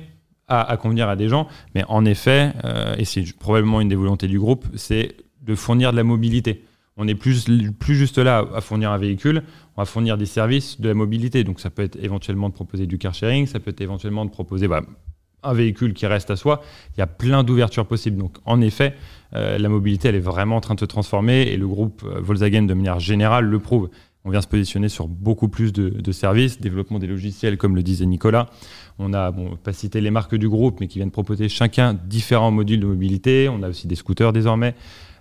à, 0.48 0.78
convenir 0.78 1.10
à 1.10 1.16
des 1.16 1.30
gens, 1.30 1.48
mais 1.74 1.84
en 1.88 2.06
effet, 2.06 2.54
euh, 2.66 2.96
et 2.98 3.06
c'est 3.06 3.24
probablement 3.38 3.82
une 3.82 3.90
des 3.90 3.96
volontés 3.96 4.28
du 4.28 4.40
groupe, 4.40 4.66
c'est 4.76 5.16
de 5.42 5.56
fournir 5.56 5.92
de 5.92 5.98
la 5.98 6.04
mobilité. 6.04 6.64
On 6.96 7.06
n'est 7.06 7.16
plus, 7.16 7.46
plus 7.80 7.96
juste 7.96 8.20
là 8.20 8.46
à 8.54 8.62
fournir 8.62 8.92
un 8.92 8.98
véhicule, 8.98 9.44
on 9.76 9.82
va 9.82 9.86
fournir 9.86 10.18
des 10.18 10.28
services 10.28 10.80
de 10.80 10.88
la 10.90 10.94
mobilité. 10.94 11.44
Donc 11.44 11.60
ça 11.60 11.70
peut 11.70 11.82
être 11.82 11.98
éventuellement 12.02 12.50
de 12.50 12.54
proposer 12.54 12.86
du 12.86 12.98
car 12.98 13.14
sharing, 13.16 13.48
ça 13.48 13.60
peut 13.60 13.72
être 13.72 13.82
éventuellement 13.82 14.26
de 14.26 14.30
proposer 14.30 14.68
bah, 14.68 14.82
un 15.42 15.54
véhicule 15.54 15.94
qui 15.94 16.06
reste 16.06 16.30
à 16.30 16.36
soi. 16.36 16.62
Il 16.96 17.00
y 17.00 17.04
a 17.04 17.08
plein 17.08 17.44
d'ouvertures 17.44 17.88
possibles. 17.88 18.18
Donc 18.18 18.38
en 18.46 18.62
effet, 18.62 18.96
euh, 19.34 19.58
la 19.58 19.70
mobilité, 19.70 20.10
elle 20.10 20.16
est 20.16 20.20
vraiment 20.20 20.58
en 20.58 20.62
train 20.62 20.76
de 20.76 20.80
se 20.80 20.86
transformer 20.86 21.42
et 21.44 21.58
le 21.58 21.68
groupe 21.68 22.04
euh, 22.06 22.20
Volkswagen, 22.22 22.64
de 22.64 22.74
manière 22.74 23.00
générale, 23.00 23.46
le 23.46 23.60
prouve. 23.60 23.90
On 24.26 24.30
vient 24.32 24.42
se 24.42 24.48
positionner 24.48 24.88
sur 24.88 25.08
beaucoup 25.10 25.50
plus 25.50 25.74
de, 25.74 26.12
services, 26.14 26.62
développement 26.62 26.98
des 27.00 27.08
logiciels, 27.08 27.58
comme 27.58 27.76
le 27.76 27.84
disait 27.84 28.06
Nicolas. 28.06 28.50
On 29.00 29.14
a, 29.14 29.32
bon, 29.32 29.58
pas 29.58 29.74
citer 29.74 30.00
les 30.00 30.12
marques 30.12 30.36
du 30.36 30.48
groupe, 30.48 30.80
mais 30.80 30.88
qui 30.88 31.00
viennent 31.00 31.12
proposer 31.12 31.50
chacun 31.50 31.94
différents 31.94 32.52
modules 32.52 32.80
de 32.80 32.86
mobilité. 32.86 33.50
On 33.50 33.62
a 33.64 33.70
aussi 33.70 33.88
des 33.88 33.96
scooters 33.96 34.32
désormais. 34.32 34.76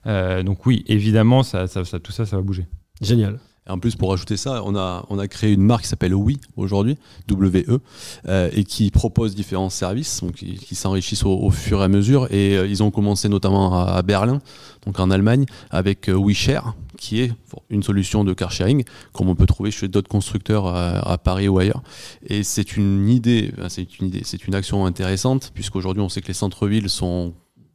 Euh, 0.06 0.42
donc 0.44 0.66
oui, 0.66 0.84
évidemment, 0.86 1.42
ça, 1.42 1.66
ça- 1.66 1.84
ça- 1.84 1.98
tout 1.98 2.12
ça, 2.12 2.26
ça 2.26 2.36
va 2.36 2.42
bouger. 2.42 2.66
Génial. 3.00 3.40
Et 3.66 3.70
en 3.70 3.78
plus, 3.78 3.94
pour 3.94 4.10
rajouter 4.10 4.36
ça, 4.36 4.62
on 4.64 4.74
a, 4.74 5.06
on 5.08 5.18
a 5.20 5.28
créé 5.28 5.52
une 5.52 5.62
marque 5.62 5.82
qui 5.82 5.88
s'appelle 5.88 6.14
Oui 6.14 6.40
aujourd'hui, 6.56 6.98
WE, 7.30 7.78
euh, 8.26 8.50
et 8.52 8.64
qui 8.64 8.90
propose 8.90 9.36
différents 9.36 9.70
services 9.70 10.20
donc 10.20 10.34
qui, 10.34 10.74
s'enrichissent 10.74 11.24
au, 11.24 11.50
fur 11.50 11.80
et 11.80 11.84
à 11.84 11.88
mesure. 11.88 12.26
Et 12.32 12.56
euh, 12.56 12.66
ils 12.66 12.82
ont 12.82 12.90
commencé 12.90 13.28
notamment 13.28 13.86
à, 13.86 14.02
Berlin, 14.02 14.40
donc 14.84 14.98
en 14.98 15.10
Allemagne, 15.10 15.46
avec 15.70 16.08
euh, 16.08 16.14
WeShare, 16.14 16.74
qui 16.98 17.20
est 17.20 17.32
une 17.70 17.84
solution 17.84 18.24
de 18.24 18.32
car 18.32 18.50
sharing, 18.50 18.84
comme 19.12 19.28
on 19.28 19.36
peut 19.36 19.46
trouver 19.46 19.70
chez 19.70 19.86
d'autres 19.86 20.08
constructeurs 20.08 20.66
à, 20.66 21.12
à 21.12 21.18
Paris 21.18 21.46
ou 21.46 21.58
ailleurs. 21.58 21.82
Et 22.26 22.42
c'est 22.42 22.76
une 22.76 23.08
idée, 23.08 23.52
c'est 23.68 24.00
une 24.00 24.08
idée, 24.08 24.22
c'est 24.24 24.48
une 24.48 24.56
action 24.56 24.86
intéressante, 24.86 25.52
puisqu'aujourd'hui 25.54 26.02
on 26.02 26.08
sait 26.08 26.20
que 26.20 26.28
les 26.28 26.34
centres-villes 26.34 26.90
sont 26.90 27.32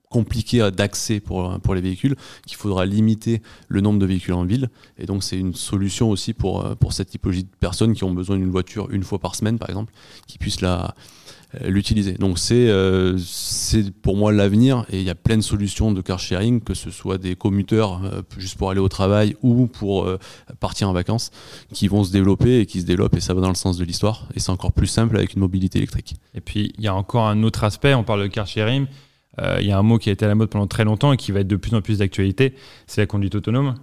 compliqués 0.09 0.61
à- 0.61 0.71
d'accès 0.71 1.19
pour, 1.19 1.59
pour 1.59 1.75
les 1.75 1.81
véhicules, 1.81 2.15
qu'il 2.45 2.57
faudra 2.57 2.85
limiter 2.85 3.41
le 3.67 3.81
nombre 3.81 3.99
de 3.99 4.05
véhicules 4.05 4.33
en 4.33 4.45
ville. 4.45 4.69
Et 4.97 5.05
donc, 5.05 5.23
c'est 5.23 5.37
une 5.37 5.53
solution 5.53 6.09
aussi 6.09 6.33
pour, 6.33 6.75
pour 6.77 6.93
cette 6.93 7.09
typologie 7.09 7.43
de 7.43 7.49
personnes 7.59 7.93
qui 7.93 8.03
ont 8.03 8.13
besoin 8.13 8.37
d'une 8.37 8.51
voiture 8.51 8.89
une 8.91 9.03
fois 9.03 9.19
par 9.19 9.35
semaine, 9.35 9.59
par 9.59 9.69
exemple, 9.69 9.93
qui 10.27 10.37
puissent 10.37 10.61
la 10.61 10.95
euh, 11.55 11.69
l'utiliser. 11.69 12.13
Donc 12.13 12.39
c'est 12.39 12.67
euh, 12.67 13.17
c'est 13.17 13.91
pour 13.91 14.17
moi 14.17 14.33
l'avenir 14.33 14.85
et 14.91 14.97
il 14.99 15.05
y 15.05 15.09
a 15.09 15.15
plein 15.15 15.37
de 15.37 15.41
solutions 15.41 15.93
de 15.93 16.01
car 16.01 16.19
sharing, 16.19 16.59
que 16.59 16.73
ce 16.73 16.91
soit 16.91 17.17
des 17.17 17.37
commuteurs 17.37 18.03
euh, 18.03 18.21
juste 18.37 18.57
pour 18.57 18.69
aller 18.69 18.81
au 18.81 18.89
travail 18.89 19.37
ou 19.41 19.67
pour 19.67 20.03
euh, 20.05 20.19
partir 20.59 20.89
en 20.89 20.93
vacances, 20.93 21.31
qui 21.71 21.87
vont 21.87 22.03
se 22.03 22.11
développer 22.11 22.59
et 22.59 22.65
qui 22.65 22.81
se 22.81 22.85
développent 22.85 23.15
et 23.15 23.21
ça 23.21 23.33
va 23.33 23.39
dans 23.39 23.47
le 23.47 23.55
sens 23.55 23.77
de 23.77 23.85
l'histoire 23.85 24.27
et 24.35 24.41
c'est 24.41 24.49
encore 24.49 24.73
plus 24.73 24.87
simple 24.87 25.15
avec 25.15 25.35
une 25.35 25.39
mobilité 25.39 25.77
électrique. 25.77 26.15
Et 26.33 26.41
puis, 26.41 26.73
il 26.77 26.83
y 26.83 26.87
a 26.89 26.93
encore 26.95 27.25
un 27.27 27.41
autre 27.43 27.63
aspect, 27.63 27.93
on 27.93 28.03
parle 28.03 28.23
de 28.23 28.27
car 28.27 28.45
sharing. 28.45 28.85
Euh, 29.41 29.57
Il 29.61 29.67
y 29.67 29.71
a 29.71 29.77
un 29.77 29.83
mot 29.83 29.97
qui 29.97 30.09
a 30.09 30.11
été 30.13 30.25
à 30.25 30.27
la 30.27 30.35
mode 30.35 30.49
pendant 30.49 30.67
très 30.67 30.83
longtemps 30.83 31.13
et 31.13 31.17
qui 31.17 31.31
va 31.31 31.41
être 31.41 31.47
de 31.47 31.55
plus 31.55 31.73
en 31.75 31.81
plus 31.81 31.99
d'actualité, 31.99 32.53
c'est 32.87 33.01
la 33.01 33.07
conduite 33.07 33.35
autonome. 33.35 33.75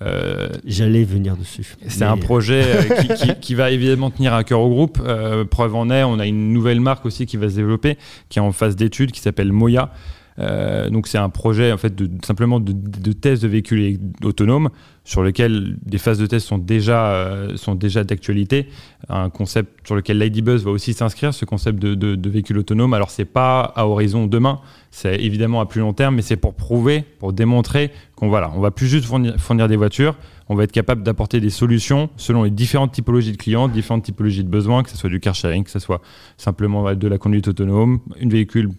Euh, 0.00 0.48
J'allais 0.64 1.04
venir 1.04 1.36
dessus. 1.36 1.76
c'est 1.86 2.00
Mais- 2.00 2.06
un 2.10 2.16
projet 2.16 2.62
euh, 2.64 3.02
qui, 3.02 3.08
qui- 3.14 3.34
qui 3.40 3.54
va 3.54 3.70
évidemment 3.70 4.10
tenir 4.10 4.34
à 4.34 4.42
cœur 4.42 4.60
au 4.60 4.68
groupe. 4.68 4.98
Euh, 5.04 5.44
preuve 5.44 5.74
en 5.76 5.90
est, 5.90 6.02
on 6.02 6.18
a 6.18 6.26
une 6.26 6.52
nouvelle 6.52 6.80
marque 6.80 7.06
aussi 7.06 7.24
qui 7.26 7.36
va 7.36 7.48
se 7.48 7.54
développer, 7.56 7.98
qui 8.28 8.38
est 8.38 8.42
en 8.42 8.50
phase 8.52 8.74
d'étude, 8.74 9.12
qui 9.12 9.20
s'appelle 9.20 9.52
Moya. 9.52 9.92
Euh, 10.38 10.88
donc 10.90 11.08
c'est 11.08 11.18
un 11.18 11.28
projet 11.28 11.72
en 11.72 11.76
fait 11.76 11.94
de, 11.94 12.08
simplement 12.24 12.60
de, 12.60 12.72
de 12.72 13.46
véhicules 13.46 13.98
autonomes 14.24 14.70
sur 15.04 15.22
lequel 15.22 15.76
des 15.84 15.98
phases 15.98 16.18
de 16.18 16.26
test 16.26 16.46
sont 16.46 16.58
déjà, 16.58 17.12
euh, 17.12 17.56
sont 17.56 17.74
déjà 17.74 18.04
d'actualité. 18.04 18.68
Un 19.08 19.30
concept 19.30 19.86
sur 19.86 19.96
lequel 19.96 20.18
Ladybuzz 20.18 20.64
va 20.64 20.70
aussi 20.70 20.94
s'inscrire, 20.94 21.34
ce 21.34 21.44
concept 21.44 21.78
de, 21.80 22.28
véhicule 22.28 22.58
autonome. 22.58 22.94
Alors 22.94 23.10
c'est 23.10 23.24
pas 23.24 23.62
à 23.62 23.86
horizon 23.86 24.26
demain, 24.26 24.60
c'est 24.90 25.16
évidemment 25.16 25.60
à 25.60 25.66
plus 25.66 25.80
long 25.80 25.92
terme, 25.92 26.16
mais 26.16 26.22
c'est 26.22 26.36
pour 26.36 26.54
prouver, 26.54 27.04
pour 27.18 27.32
démontrer 27.32 27.90
qu'on 28.14 28.28
voilà, 28.28 28.52
on 28.54 28.60
va 28.60 28.70
plus 28.70 28.86
juste 28.86 29.06
fournir, 29.06 29.36
fournir 29.38 29.66
des 29.66 29.76
voitures, 29.76 30.16
on 30.48 30.54
va 30.54 30.64
être 30.64 30.72
capable 30.72 31.02
d'apporter 31.02 31.40
des 31.40 31.50
solutions 31.50 32.10
selon 32.16 32.44
les 32.44 32.50
différentes 32.50 32.92
typologies 32.92 33.32
de 33.32 33.36
clients, 33.36 33.68
différentes 33.68 34.04
typologies 34.04 34.44
de 34.44 34.48
besoins, 34.48 34.82
que 34.82 34.90
ce 34.90 34.96
soit 34.96 35.10
du 35.10 35.18
car 35.18 35.34
sharing, 35.34 35.64
que 35.64 35.70
ce 35.70 35.80
soit 35.80 36.00
simplement 36.36 36.94
de 36.94 37.08
la 37.08 37.18
conduite 37.18 37.48
autonome, 37.48 38.00
une 38.20 38.30
véhicule 38.30 38.70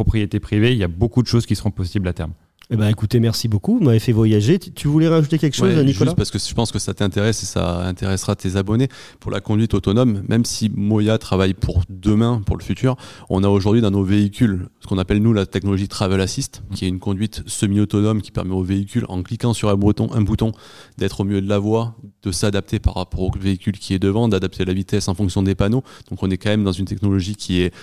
propriété 0.00 0.40
privée, 0.40 0.72
il 0.72 0.78
y 0.78 0.84
a 0.84 0.88
beaucoup 0.88 1.22
de 1.22 1.26
choses 1.26 1.44
qui 1.44 1.54
seront 1.54 1.70
possibles 1.70 2.08
à 2.08 2.14
terme. 2.14 2.32
Eh 2.72 2.76
ben, 2.76 2.88
écoutez, 2.88 3.20
merci 3.20 3.48
beaucoup. 3.48 3.78
Vous 3.78 3.84
m'avez 3.84 3.98
fait 3.98 4.12
voyager. 4.12 4.58
Tu 4.58 4.88
voulais 4.88 5.08
rajouter 5.08 5.38
quelque 5.38 5.56
chose, 5.56 5.74
Ouais, 5.74 5.84
Nicolas? 5.84 6.10
juste 6.12 6.16
parce 6.16 6.30
que 6.30 6.38
je 6.38 6.54
pense 6.54 6.70
que 6.72 6.78
ça 6.78 6.94
t'intéresse 6.94 7.42
et 7.42 7.46
ça 7.46 7.84
intéressera 7.84 8.34
tes 8.34 8.56
abonnés. 8.56 8.88
Pour 9.18 9.30
la 9.30 9.40
conduite 9.40 9.74
autonome, 9.74 10.22
même 10.26 10.46
si 10.46 10.70
Moya 10.74 11.18
travaille 11.18 11.52
pour 11.52 11.82
demain, 11.90 12.40
pour 12.46 12.56
le 12.56 12.62
futur, 12.62 12.96
on 13.28 13.44
a 13.44 13.48
aujourd'hui 13.48 13.82
dans 13.82 13.90
nos 13.90 14.04
véhicules 14.04 14.68
ce 14.80 14.86
qu'on 14.86 14.96
appelle 14.98 15.18
nous 15.18 15.34
la 15.34 15.44
technologie 15.44 15.88
Travel 15.88 16.20
Assist, 16.20 16.62
qui 16.74 16.86
est 16.86 16.88
une 16.88 17.00
conduite 17.00 17.42
semi-autonome 17.46 18.22
qui 18.22 18.30
permet 18.30 18.54
au 18.54 18.62
véhicule, 18.62 19.04
en 19.08 19.22
cliquant 19.22 19.52
sur 19.52 19.68
un 19.68 19.76
bouton, 19.76 20.08
un 20.14 20.22
bouton 20.22 20.52
d'être 20.96 21.20
au 21.20 21.24
milieu 21.24 21.42
de 21.42 21.48
la 21.48 21.58
voie, 21.58 21.96
de 22.22 22.32
s'adapter 22.32 22.78
par 22.78 22.94
rapport 22.94 23.20
au 23.20 23.30
véhicule 23.38 23.76
qui 23.78 23.92
est 23.92 23.98
devant, 23.98 24.28
d'adapter 24.28 24.64
la 24.64 24.72
vitesse 24.72 25.08
en 25.08 25.14
fonction 25.14 25.42
des 25.42 25.56
panneaux. 25.56 25.82
Donc 26.08 26.22
on 26.22 26.30
est 26.30 26.38
quand 26.38 26.50
même 26.50 26.64
dans 26.64 26.72
une 26.72 26.86
technologie 26.86 27.34
qui 27.34 27.60
est 27.60 27.74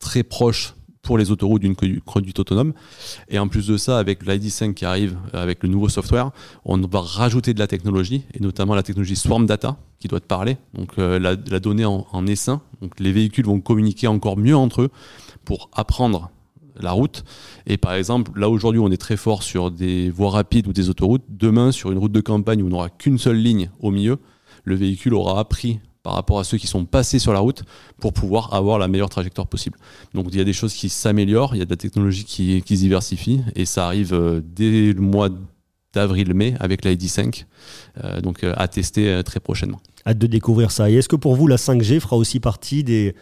très 0.00 0.24
proche 0.24 0.74
pour 1.04 1.16
les 1.18 1.30
autoroutes 1.30 1.62
d'une 1.62 1.74
condu- 1.74 2.00
conduite 2.04 2.38
autonome. 2.40 2.72
Et 3.28 3.38
en 3.38 3.46
plus 3.46 3.66
de 3.68 3.76
ça, 3.76 3.98
avec 3.98 4.24
l'ID5 4.26 4.74
qui 4.74 4.84
arrive, 4.84 5.16
euh, 5.34 5.42
avec 5.42 5.62
le 5.62 5.68
nouveau 5.68 5.88
software, 5.88 6.30
on 6.64 6.78
va 6.78 7.00
rajouter 7.00 7.54
de 7.54 7.58
la 7.60 7.66
technologie, 7.68 8.22
et 8.34 8.40
notamment 8.40 8.74
la 8.74 8.82
technologie 8.82 9.14
Swarm 9.16 9.46
Data, 9.46 9.76
qui 10.00 10.08
doit 10.08 10.20
te 10.20 10.26
parler. 10.26 10.56
Donc 10.74 10.98
euh, 10.98 11.18
la, 11.20 11.36
la 11.48 11.60
donnée 11.60 11.84
en, 11.84 12.06
en 12.10 12.26
essaim. 12.26 12.60
Donc 12.82 12.98
les 12.98 13.12
véhicules 13.12 13.44
vont 13.46 13.60
communiquer 13.60 14.08
encore 14.08 14.36
mieux 14.36 14.56
entre 14.56 14.82
eux 14.82 14.88
pour 15.44 15.70
apprendre 15.72 16.30
la 16.80 16.90
route. 16.90 17.22
Et 17.66 17.76
par 17.76 17.92
exemple, 17.94 18.32
là 18.38 18.48
aujourd'hui, 18.48 18.80
on 18.80 18.90
est 18.90 18.96
très 18.96 19.16
fort 19.16 19.42
sur 19.44 19.70
des 19.70 20.10
voies 20.10 20.30
rapides 20.30 20.66
ou 20.66 20.72
des 20.72 20.88
autoroutes. 20.88 21.22
Demain, 21.28 21.70
sur 21.70 21.92
une 21.92 21.98
route 21.98 22.10
de 22.12 22.20
campagne 22.20 22.62
où 22.62 22.66
on 22.66 22.70
n'aura 22.70 22.88
qu'une 22.90 23.18
seule 23.18 23.36
ligne 23.36 23.70
au 23.80 23.90
milieu, 23.92 24.18
le 24.64 24.74
véhicule 24.74 25.14
aura 25.14 25.38
appris 25.38 25.78
par 26.04 26.12
rapport 26.12 26.38
à 26.38 26.44
ceux 26.44 26.58
qui 26.58 26.68
sont 26.68 26.84
passés 26.84 27.18
sur 27.18 27.32
la 27.32 27.40
route 27.40 27.64
pour 27.98 28.12
pouvoir 28.12 28.54
avoir 28.54 28.78
la 28.78 28.86
meilleure 28.86 29.08
trajectoire 29.08 29.48
possible. 29.48 29.78
Donc 30.12 30.26
il 30.30 30.38
y 30.38 30.40
a 30.40 30.44
des 30.44 30.52
choses 30.52 30.74
qui 30.74 30.90
s'améliorent, 30.90 31.56
il 31.56 31.58
y 31.58 31.62
a 31.62 31.64
de 31.64 31.70
la 31.70 31.76
technologie 31.76 32.24
qui, 32.24 32.60
se 32.60 32.74
diversifie 32.74 33.40
et 33.56 33.64
ça 33.64 33.86
arrive 33.86 34.12
euh, 34.12 34.40
dès 34.44 34.92
le 34.92 35.00
mois 35.00 35.30
d'avril-mai 35.94 36.54
avec 36.60 36.84
la 36.84 36.94
ID5, 36.94 37.46
euh, 38.04 38.20
donc 38.20 38.44
euh, 38.44 38.52
à 38.56 38.68
tester 38.68 39.22
très 39.24 39.40
prochainement. 39.40 39.80
Hâte 40.06 40.18
de 40.18 40.26
découvrir 40.26 40.70
ça. 40.70 40.90
Et 40.90 40.94
est-ce 40.94 41.08
que 41.08 41.16
pour 41.16 41.34
vous, 41.36 41.46
la 41.46 41.56
5G 41.56 42.00
fera 42.00 42.16
aussi 42.16 42.38
partie 42.38 42.84
des 42.84 43.14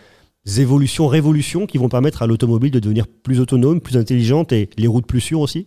évolutions, 0.58 1.06
révolutions 1.06 1.66
qui 1.66 1.78
vont 1.78 1.88
permettre 1.88 2.22
à 2.22 2.26
l'automobile 2.26 2.72
de 2.72 2.80
devenir 2.80 3.06
plus 3.06 3.38
autonome, 3.38 3.80
plus 3.80 3.96
intelligente 3.96 4.52
et 4.52 4.68
les 4.76 4.88
routes 4.88 5.06
plus 5.06 5.20
sûres 5.20 5.40
aussi? 5.40 5.66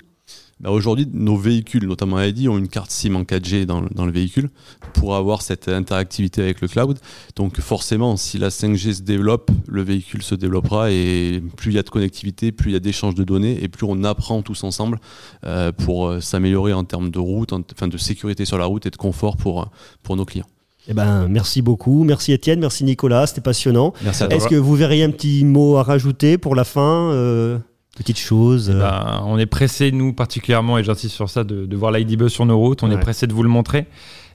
Bah, 0.62 0.72
Aujourd'hui, 0.72 1.06
nos 1.12 1.36
véhicules, 1.36 1.86
notamment 1.86 2.22
ID, 2.22 2.48
ont 2.48 2.58
une 2.58 2.70
carte 2.70 2.90
SIM 2.90 3.16
en 3.16 3.24
4G 3.24 3.66
dans, 3.66 3.82
le- 3.82 3.90
dans 3.94 4.06
le 4.06 4.12
véhicule 4.14 4.50
pour 4.94 5.16
avoir 5.16 5.42
cette 5.42 5.68
interactivité 5.68 6.42
avec 6.42 6.62
le 6.62 6.68
cloud. 6.70 6.98
Donc 7.36 7.60
forcément, 7.60 8.16
si 8.16 8.38
la 8.38 8.50
5G 8.50 8.94
se 8.94 9.02
développe, 9.02 9.52
le 9.68 9.82
véhicule 9.84 10.24
se 10.24 10.34
développera 10.34 10.92
et 10.92 11.44
plus 11.58 11.72
il 11.72 11.76
y 11.76 11.80
a 11.80 11.84
de 11.84 11.90
connectivité, 11.90 12.54
plus 12.54 12.72
il 12.72 12.74
y 12.74 12.78
a 12.78 12.80
d'échanges 12.80 13.16
de 13.16 13.24
données 13.26 13.62
et 13.64 13.68
plus 13.68 13.86
on 13.86 14.04
apprend 14.06 14.42
tous 14.42 14.64
ensemble 14.64 15.00
euh, 15.46 15.74
pour 15.74 16.08
euh, 16.08 16.22
s'améliorer 16.22 16.72
en 16.72 16.86
termes 16.86 17.10
de 17.12 17.20
route, 17.20 17.52
en- 17.52 17.62
enfin 17.74 17.90
de 17.90 17.98
sécurité 17.98 18.46
sur 18.46 18.58
la 18.58 18.66
route 18.66 18.86
et 18.86 18.92
de 18.92 18.96
confort 18.98 19.36
pour, 19.36 19.64
euh, 19.64 19.66
pour 20.04 20.16
nos 20.16 20.24
clients. 20.26 20.48
Eh 20.88 20.94
ben, 20.94 21.28
merci 21.28 21.62
beaucoup. 21.64 22.04
Merci 22.06 22.32
Étienne, 22.32 22.60
merci 22.60 22.84
Nicolas, 22.86 23.28
c'était 23.28 23.42
passionnant. 23.42 23.94
Merci 24.04 24.24
à 24.24 24.28
Est-ce 24.28 24.48
que 24.48 24.56
vous 24.56 24.76
verriez 24.76 25.04
un 25.04 25.10
petit 25.12 25.44
mot 25.44 25.76
à 25.78 25.84
rajouter 25.84 26.38
pour 26.38 26.56
la 26.56 26.64
fin 26.64 27.12
euh, 27.12 27.58
Petite 27.96 28.20
chose 28.20 28.70
euh, 28.70 28.80
Ben, 28.80 29.24
on 29.26 29.38
est 29.38 29.46
pressé, 29.46 29.92
nous 29.92 30.14
particulièrement, 30.14 30.78
et 30.78 30.84
j'insiste 30.84 31.16
sur 31.16 31.30
ça, 31.30 31.44
de, 31.44 31.66
de 31.66 31.76
voir 31.76 31.92
l'ID-Buzz 31.92 32.32
sur 32.32 32.46
nos 32.46 32.58
routes. 32.58 32.84
On 32.84 32.90
Ouais. 32.90 32.96
est 32.96 33.00
pressé 33.00 33.26
de 33.28 33.34
vous 33.34 33.44
le 33.44 33.50
montrer. 33.50 33.86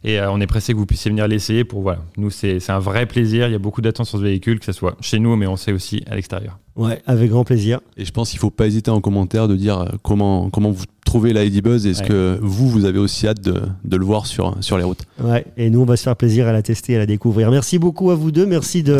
Et 0.02 0.18
euh, 0.18 0.30
on 0.32 0.40
est 0.40 0.46
pressé 0.46 0.72
que 0.72 0.78
vous 0.78 0.86
puissiez 0.86 1.10
venir 1.10 1.28
l'essayer. 1.28 1.62
Pour 1.64 1.82
voilà, 1.82 2.00
nous 2.16 2.30
c'est 2.30 2.58
c'est 2.58 2.72
un 2.72 2.78
vrai 2.78 3.04
plaisir. 3.04 3.48
Il 3.48 3.52
y 3.52 3.54
a 3.54 3.58
beaucoup 3.58 3.82
d'attentes 3.82 4.06
sur 4.06 4.18
ce 4.18 4.22
véhicule, 4.24 4.58
que 4.58 4.64
ce 4.64 4.72
soit 4.72 4.96
chez 5.02 5.18
nous, 5.18 5.36
mais 5.36 5.46
on 5.46 5.56
sait 5.56 5.72
aussi 5.72 6.02
à 6.10 6.14
l'extérieur. 6.14 6.58
Ouais, 6.74 7.02
avec 7.06 7.28
grand 7.30 7.44
plaisir. 7.44 7.80
Et 7.98 8.06
je 8.06 8.10
pense 8.10 8.30
qu'il 8.30 8.38
ne 8.38 8.40
faut 8.40 8.50
pas 8.50 8.66
hésiter 8.66 8.90
en 8.90 9.02
commentaire 9.02 9.46
de 9.46 9.56
dire 9.56 9.78
euh, 9.80 9.88
comment, 10.02 10.48
comment 10.48 10.70
vous 10.70 10.84
trouvé 11.10 11.32
la 11.32 11.42
ID 11.44 11.60
Buzz 11.62 11.86
Est-ce 11.86 12.02
Ouais. 12.02 12.08
que 12.08 12.38
vous, 12.40 12.68
vous 12.68 12.84
avez 12.84 12.98
aussi 13.00 13.26
hâte 13.26 13.40
de, 13.42 13.54
de 13.84 13.96
le 13.96 14.04
voir 14.04 14.26
sur, 14.26 14.54
sur 14.60 14.78
les 14.78 14.84
routes 14.84 15.00
Ouais, 15.22 15.44
et 15.56 15.68
nous, 15.68 15.80
on 15.80 15.84
va 15.84 15.96
se 15.96 16.04
faire 16.04 16.14
plaisir 16.14 16.46
à 16.46 16.52
la 16.52 16.62
tester, 16.62 16.94
à 16.94 16.98
la 17.00 17.06
découvrir. 17.06 17.50
Merci 17.50 17.78
beaucoup 17.78 18.12
à 18.12 18.14
vous 18.14 18.30
deux. 18.30 18.46
Merci 18.46 18.82
de 18.84 18.96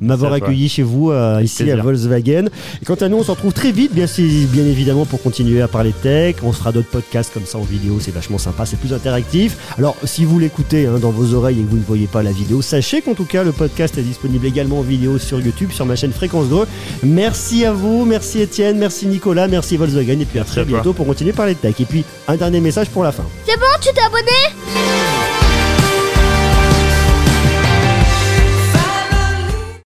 m'avoir 0.00 0.32
accueilli 0.32 0.68
chez 0.70 0.82
vous 0.82 1.10
euh, 1.10 1.40
ici 1.42 1.62
plaisir. 1.64 1.78
à 1.80 1.82
Volkswagen. 1.82 2.46
Et 2.80 2.84
quant 2.86 2.94
à 2.94 3.08
nous, 3.10 3.18
on 3.18 3.22
se 3.22 3.30
retrouve 3.30 3.52
très 3.52 3.72
vite, 3.72 3.94
bien, 3.94 4.06
bien 4.52 4.64
évidemment, 4.64 5.04
pour 5.04 5.22
continuer 5.22 5.60
à 5.60 5.68
parler 5.68 5.92
tech. 6.02 6.36
On 6.42 6.52
se 6.52 6.58
fera 6.58 6.72
d'autres 6.72 6.88
podcasts 6.88 7.32
comme 7.34 7.44
ça 7.44 7.58
en 7.58 7.62
vidéo, 7.62 7.98
c'est 8.00 8.10
vachement 8.14 8.38
sympa, 8.38 8.64
c'est 8.64 8.78
plus 8.78 8.94
interactif. 8.94 9.74
Alors, 9.76 9.96
si 10.04 10.24
vous 10.24 10.38
l'écoutez 10.38 10.86
hein, 10.86 10.98
dans 11.00 11.10
vos 11.10 11.34
oreilles 11.34 11.60
et 11.60 11.62
que 11.62 11.68
vous 11.70 11.76
ne 11.76 11.82
voyez 11.82 12.06
pas 12.06 12.22
la 12.22 12.32
vidéo, 12.32 12.62
sachez 12.62 13.02
qu'en 13.02 13.14
tout 13.14 13.26
cas, 13.26 13.44
le 13.44 13.52
podcast 13.52 13.98
est 13.98 14.02
disponible 14.02 14.46
également 14.46 14.78
en 14.78 14.82
vidéo 14.82 15.18
sur 15.18 15.38
YouTube, 15.40 15.70
sur 15.72 15.84
ma 15.84 15.94
chaîne 15.94 16.12
Fréquence 16.12 16.48
Greux. 16.48 16.66
Merci 17.02 17.64
à 17.66 17.72
vous, 17.72 18.04
merci 18.06 18.40
Étienne, 18.40 18.78
merci 18.78 19.06
Nicolas, 19.06 19.46
merci 19.46 19.76
Volkswagen. 19.76 20.20
Et 20.20 20.24
puis 20.24 20.38
à 20.38 20.44
très 20.44 20.64
bientôt 20.64 20.94
pour 20.94 21.06
continuer 21.06 21.32
à 21.32 21.34
parler 21.34 21.49
Et 21.64 21.84
puis, 21.84 22.04
un 22.28 22.36
dernier 22.36 22.60
message 22.60 22.88
pour 22.90 23.04
la 23.04 23.12
fin. 23.12 23.24
C'est 23.46 23.58
bon, 23.58 23.66
tu 23.80 23.92
t'es 23.92 24.00
abonné? 24.00 25.39